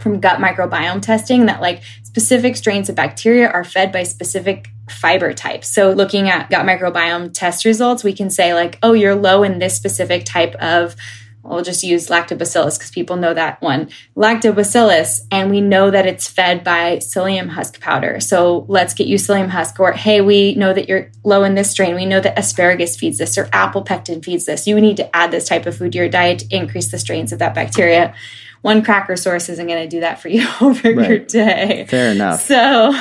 [0.00, 5.32] from gut microbiome testing that like specific strains of bacteria are fed by specific fiber
[5.32, 5.68] types.
[5.68, 9.58] So looking at gut microbiome test results, we can say like, oh, you're low in
[9.60, 10.96] this specific type of
[11.42, 16.28] we'll just use lactobacillus because people know that one lactobacillus and we know that it's
[16.28, 20.72] fed by psyllium husk powder so let's get you psyllium husk or hey we know
[20.72, 24.22] that you're low in this strain we know that asparagus feeds this or apple pectin
[24.22, 26.90] feeds this you need to add this type of food to your diet to increase
[26.90, 28.14] the strains of that bacteria
[28.62, 31.08] one cracker source isn't going to do that for you over right.
[31.08, 31.86] your day.
[31.88, 32.40] Fair enough.
[32.42, 32.92] So,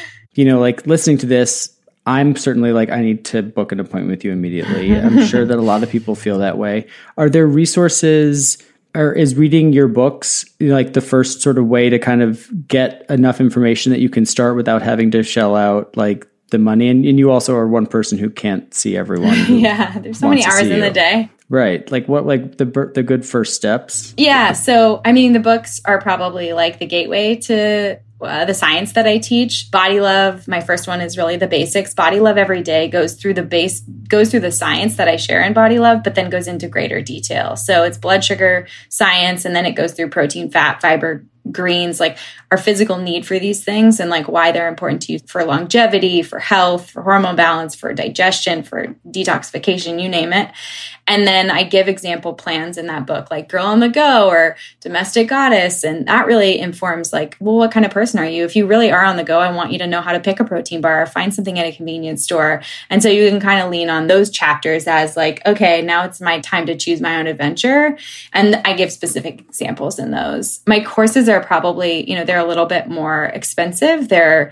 [0.34, 1.75] you know, like listening to this,
[2.06, 4.96] I'm certainly like, I need to book an appointment with you immediately.
[4.96, 6.86] I'm sure that a lot of people feel that way.
[7.16, 8.58] Are there resources?
[8.94, 13.04] Or is reading your books like the first sort of way to kind of get
[13.10, 16.88] enough information that you can start without having to shell out like the money?
[16.88, 19.36] And, and you also are one person who can't see everyone.
[19.48, 20.80] yeah, there's so many hours in you.
[20.80, 21.28] the day.
[21.48, 21.90] Right.
[21.90, 24.14] Like what like the the good first steps?
[24.16, 28.92] Yeah, so I mean the books are probably like the gateway to uh, the science
[28.92, 29.70] that I teach.
[29.70, 31.92] Body Love, my first one is really the basics.
[31.94, 35.42] Body Love every day goes through the base goes through the science that I share
[35.42, 37.56] in Body Love, but then goes into greater detail.
[37.56, 42.18] So it's blood sugar science and then it goes through protein, fat, fiber, greens, like
[42.50, 46.22] our physical need for these things and like why they're important to you for longevity,
[46.22, 50.50] for health, for hormone balance, for digestion, for detoxification, you name it.
[51.08, 54.56] And then I give example plans in that book, like Girl on the Go or
[54.80, 55.84] Domestic Goddess.
[55.84, 58.44] And that really informs, like, well, what kind of person are you?
[58.44, 60.40] If you really are on the go, I want you to know how to pick
[60.40, 62.62] a protein bar, or find something at a convenience store.
[62.90, 66.20] And so you can kind of lean on those chapters as, like, okay, now it's
[66.20, 67.96] my time to choose my own adventure.
[68.32, 70.60] And I give specific examples in those.
[70.66, 74.08] My courses are probably, you know, they're a little bit more expensive.
[74.08, 74.50] They're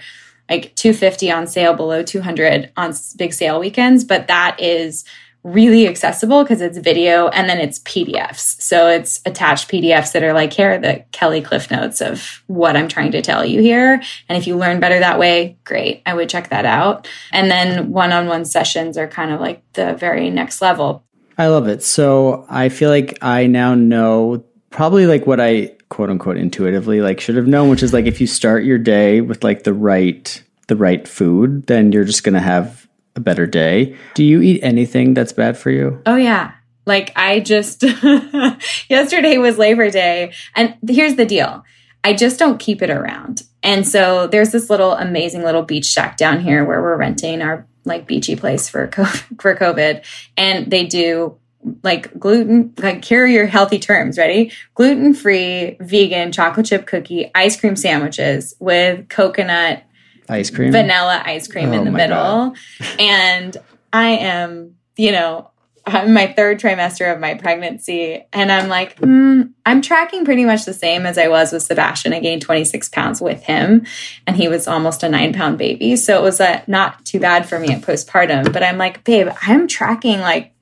[0.48, 5.04] like 250 on sale below 200 on big sale weekends, but that is
[5.44, 8.60] really accessible because it's video and then it's PDFs.
[8.62, 12.76] So it's attached PDFs that are like, here are the Kelly Cliff Notes of what
[12.76, 14.02] I'm trying to tell you here.
[14.28, 16.02] And if you learn better that way, great.
[16.06, 17.06] I would check that out.
[17.30, 21.04] And then one on one sessions are kind of like the very next level.
[21.36, 21.82] I love it.
[21.82, 27.20] So I feel like I now know probably like what I quote unquote intuitively like
[27.20, 30.42] should have known, which is like if you start your day with like the right
[30.68, 32.83] the right food, then you're just gonna have
[33.16, 33.96] a better day.
[34.14, 36.02] Do you eat anything that's bad for you?
[36.06, 36.52] Oh, yeah.
[36.86, 37.82] Like I just,
[38.88, 40.32] yesterday was Labor Day.
[40.54, 41.64] And here's the deal
[42.02, 43.42] I just don't keep it around.
[43.62, 47.66] And so there's this little amazing little beach shack down here where we're renting our
[47.86, 50.04] like beachy place for COVID, for COVID.
[50.36, 51.38] And they do
[51.82, 54.18] like gluten, like are your healthy terms.
[54.18, 54.52] Ready?
[54.74, 59.82] Gluten free, vegan chocolate chip cookie, ice cream sandwiches with coconut
[60.28, 62.54] ice cream, vanilla ice cream oh in the middle.
[62.98, 63.56] and
[63.92, 65.50] I am, you know,
[65.86, 70.64] I'm my third trimester of my pregnancy, and I'm like, mm, I'm tracking pretty much
[70.64, 72.14] the same as I was with Sebastian.
[72.14, 73.84] I gained 26 pounds with him,
[74.26, 75.96] and he was almost a nine pound baby.
[75.96, 78.50] So it was uh, not too bad for me at postpartum.
[78.52, 80.53] But I'm like, babe, I'm tracking like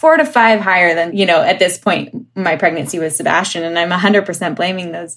[0.00, 3.64] four to five higher than, you know, at this point, my pregnancy with Sebastian.
[3.64, 5.14] And I'm 100% blaming those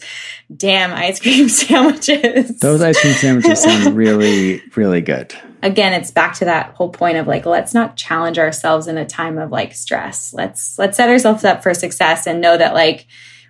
[0.53, 2.59] damn ice cream sandwiches.
[2.59, 5.33] Those ice cream sandwiches sound really, really good.
[5.61, 9.05] Again, it's back to that whole point of like, let's not challenge ourselves in a
[9.05, 10.33] time of like stress.
[10.33, 13.07] Let's, let's set ourselves up for success and know that like,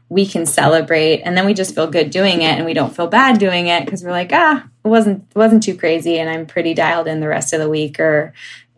[0.09, 3.07] we can celebrate and then we just feel good doing it and we don't feel
[3.07, 6.45] bad doing it because we're like ah it wasn't it wasn't too crazy and i'm
[6.45, 8.31] pretty dialed in the rest of the week or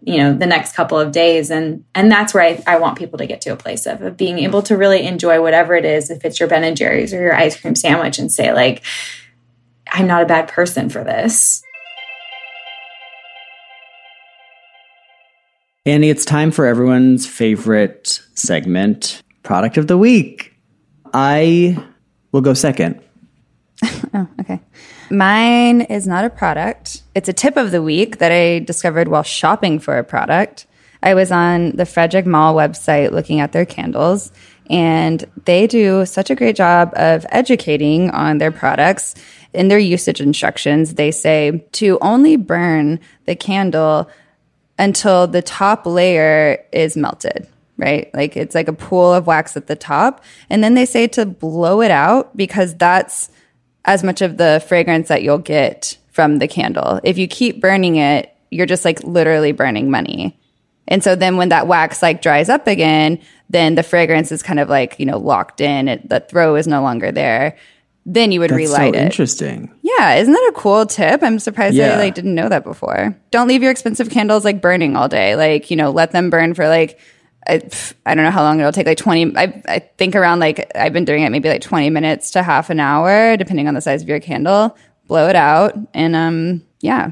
[0.05, 1.49] you know the next couple of days.
[1.49, 4.15] And and that's where I, I want people to get to a place of, of
[4.15, 6.09] being able to really enjoy whatever it is.
[6.11, 8.83] If it's your ben and jerry's or your ice cream sandwich and say like
[9.91, 11.63] i'm not a bad person for this.
[15.87, 20.55] Annie it's time for everyone's favorite segment product of the week.
[21.13, 21.83] I
[22.31, 23.01] will go second.
[24.13, 24.61] Oh okay
[25.11, 27.03] Mine is not a product.
[27.13, 30.65] It's a tip of the week that I discovered while shopping for a product.
[31.03, 34.31] I was on the Frederic Malle website looking at their candles,
[34.69, 39.13] and they do such a great job of educating on their products.
[39.53, 44.09] In their usage instructions, they say to only burn the candle
[44.79, 48.09] until the top layer is melted right?
[48.13, 50.23] Like it's like a pool of wax at the top.
[50.49, 53.29] And then they say to blow it out because that's
[53.85, 56.99] as much of the fragrance that you'll get from the candle.
[57.03, 60.37] If you keep burning it, you're just like literally burning money.
[60.87, 64.59] And so then when that wax like dries up again, then the fragrance is kind
[64.59, 65.87] of like, you know, locked in.
[65.87, 67.57] It, the throw is no longer there.
[68.07, 69.05] Then you would That's relight so it.
[69.05, 69.73] Interesting.
[69.81, 71.23] Yeah, isn't that a cool tip?
[71.23, 71.93] I'm surprised yeah.
[71.93, 73.17] I like didn't know that before.
[73.31, 75.35] Don't leave your expensive candles like burning all day.
[75.35, 76.99] Like, you know, let them burn for like
[77.47, 77.61] I,
[78.05, 80.93] I don't know how long it'll take like 20 I, I think around like i've
[80.93, 84.01] been doing it maybe like 20 minutes to half an hour depending on the size
[84.01, 84.75] of your candle.
[85.07, 87.11] Blow it out and um yeah.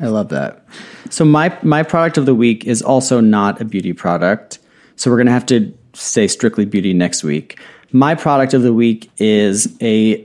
[0.00, 0.64] I love that.
[1.10, 4.58] So my my product of the week is also not a beauty product.
[4.96, 7.58] So we're gonna have to stay strictly beauty next week.
[7.92, 10.24] My product of the week is a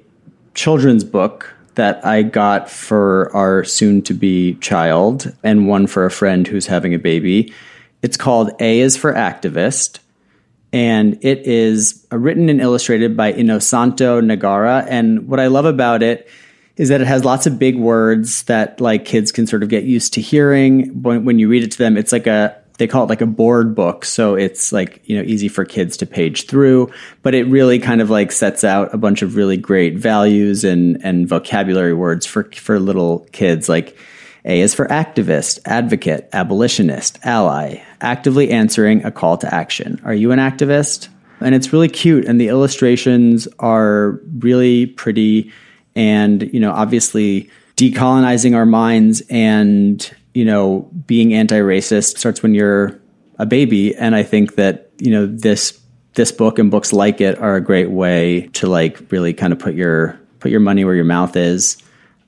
[0.54, 6.12] children's book that I got for our soon to be child and one for a
[6.12, 7.54] friend who's having a baby.
[8.06, 9.98] It's called A is for Activist,
[10.72, 14.86] and it is uh, written and illustrated by Innosanto Nagara.
[14.88, 16.28] And what I love about it
[16.78, 19.86] is that it has lots of big words that like kids can sort of get
[19.86, 21.98] used to hearing when, when you read it to them.
[21.98, 25.24] It's like a they call it like a board book so it's like you know
[25.24, 26.92] easy for kids to page through
[27.24, 31.02] but it really kind of like sets out a bunch of really great values and
[31.02, 33.98] and vocabulary words for for little kids like
[34.46, 40.00] a is for activist, advocate, abolitionist, ally, actively answering a call to action.
[40.06, 41.10] Are you an activist?
[41.42, 45.52] And it's really cute, and the illustrations are really pretty.
[45.96, 52.54] And, you know, obviously decolonizing our minds and, you know, being anti racist starts when
[52.54, 53.00] you're
[53.40, 53.96] a baby.
[53.96, 55.80] And I think that, you know, this
[56.14, 59.60] this book and books like it are a great way to like really kind of
[59.60, 61.78] put your put your money where your mouth is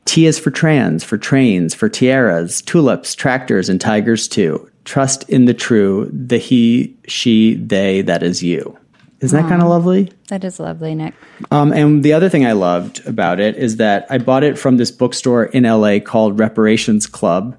[0.07, 4.71] T is for trans, for trains, for tiaras, tulips, tractors, and tigers too.
[4.85, 8.77] Trust in the true, the he, she, they, that is you.
[9.19, 10.09] Isn't that kind of lovely?
[10.29, 11.13] That is lovely, Nick.
[11.51, 14.77] Um, and the other thing I loved about it is that I bought it from
[14.77, 17.57] this bookstore in LA called Reparations Club.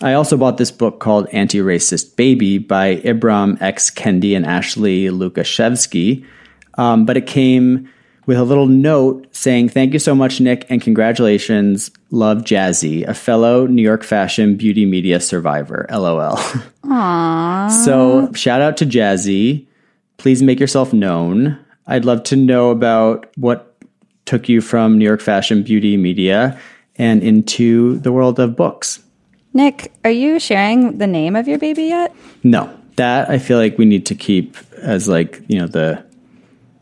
[0.00, 3.90] I also bought this book called Anti Racist Baby by Ibram X.
[3.90, 6.24] Kendi and Ashley Lukashevsky.
[6.74, 7.88] Um, but it came
[8.28, 11.90] with a little note saying, Thank you so much, Nick, and congratulations.
[12.10, 15.86] Love Jazzi, a fellow New York fashion beauty media survivor.
[15.90, 16.36] LOL.
[16.84, 17.70] Aww.
[17.70, 19.66] So, shout out to Jazzi.
[20.18, 21.58] Please make yourself known.
[21.86, 23.74] I'd love to know about what
[24.26, 26.60] took you from New York fashion beauty media
[26.96, 29.02] and into the world of books.
[29.54, 32.14] Nick, are you sharing the name of your baby yet?
[32.44, 36.04] No, that I feel like we need to keep as like, you know, the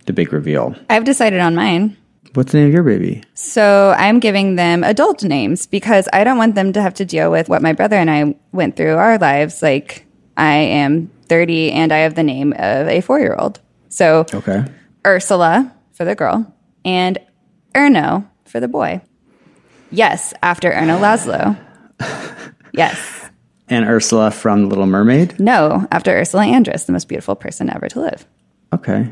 [0.07, 0.75] the big reveal.
[0.91, 1.97] I've decided on mine.
[2.35, 3.23] What's the name of your baby?
[3.35, 7.31] So I'm giving them adult names because I don't want them to have to deal
[7.31, 9.63] with what my brother and I went through our lives.
[9.63, 10.07] Like
[10.37, 13.61] I am 30 and I have the name of a four year old.
[13.89, 14.65] So Okay.
[15.07, 16.53] Ursula for the girl
[16.85, 17.19] and
[17.75, 19.01] Erno for the boy.
[19.91, 21.57] Yes, after Erno Laszlo.
[22.73, 23.31] Yes.
[23.69, 25.41] And Ursula from Little Mermaid?
[25.41, 28.27] No, after Ursula Andress, the most beautiful person ever to live.
[28.75, 29.11] Okay.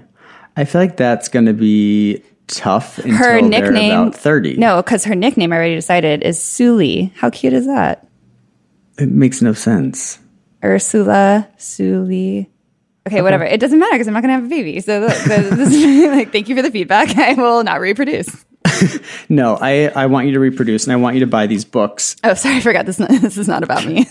[0.56, 4.56] I feel like that's going to be tough until Her they're nickname about 30.
[4.56, 7.12] No, because her nickname I already decided is Suli.
[7.16, 8.06] How cute is that?
[8.98, 10.18] It makes no sense.
[10.62, 12.50] Ursula, Suli.
[13.06, 13.44] Okay, whatever.
[13.44, 14.80] It doesn't matter because I'm not going to have a baby.
[14.80, 17.16] So this is like, thank you for the feedback.
[17.18, 18.44] I will not reproduce.
[19.28, 22.16] No, I, I want you to reproduce and I want you to buy these books.
[22.24, 22.96] Oh, sorry, I forgot this.
[22.96, 24.06] This is not about me.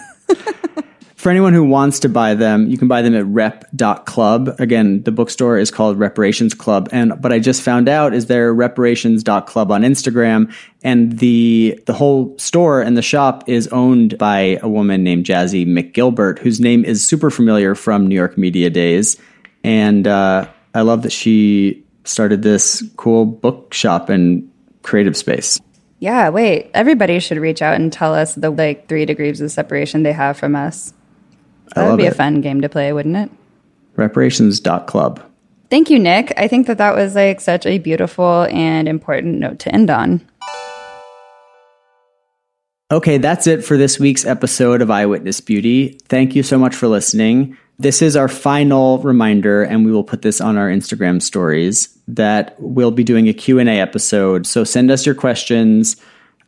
[1.24, 4.58] For anyone who wants to buy them, you can buy them at rep.club.
[4.60, 6.90] Again, the bookstore is called Reparations Club.
[6.92, 10.54] And what I just found out is they're reparations.club on Instagram.
[10.84, 15.66] And the, the whole store and the shop is owned by a woman named Jazzi
[15.66, 19.16] McGilbert, whose name is super familiar from New York Media Days.
[19.64, 24.52] And uh, I love that she started this cool bookshop and
[24.82, 25.58] creative space.
[26.00, 26.70] yeah, wait.
[26.74, 30.38] Everybody should reach out and tell us the like three degrees of separation they have
[30.38, 30.94] from us.
[31.76, 33.32] That would be a fun game to play, wouldn't it?
[33.96, 35.24] Reparations.club.
[35.70, 36.34] Thank you, Nick.
[36.38, 40.22] I think that that was like such a beautiful and important note to end on.
[42.92, 45.98] Okay, that's it for this week's episode of Eyewitness Beauty.
[46.10, 47.58] Thank you so much for listening.
[47.80, 52.56] This is our final reminder and we will put this on our Instagram stories that
[52.60, 54.46] we'll be doing a Q&A episode.
[54.46, 55.96] So send us your questions,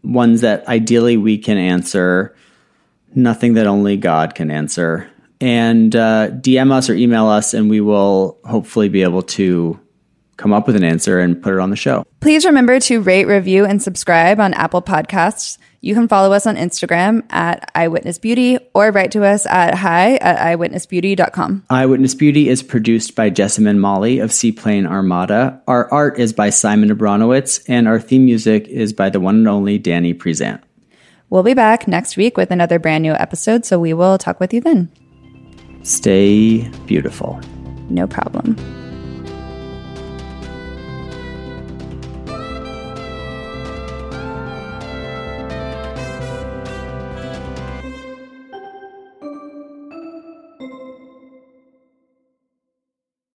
[0.03, 2.35] ones that ideally we can answer,
[3.15, 5.09] nothing that only God can answer.
[5.41, 9.79] And uh, DM us or email us and we will hopefully be able to
[10.37, 12.05] come up with an answer and put it on the show.
[12.19, 15.57] Please remember to rate, review, and subscribe on Apple Podcasts.
[15.81, 20.15] You can follow us on Instagram at Eyewitness Beauty or write to us at hi
[20.15, 21.65] at eyewitnessbeauty.com.
[21.69, 25.61] Eyewitness Beauty is produced by Jessamine Molly of Seaplane Armada.
[25.67, 29.47] Our art is by Simon Abronowitz, and our theme music is by the one and
[29.47, 30.61] only Danny Prezant.
[31.29, 34.53] We'll be back next week with another brand new episode, so we will talk with
[34.53, 34.91] you then.
[35.85, 37.39] Stay beautiful.
[37.91, 38.55] No problem.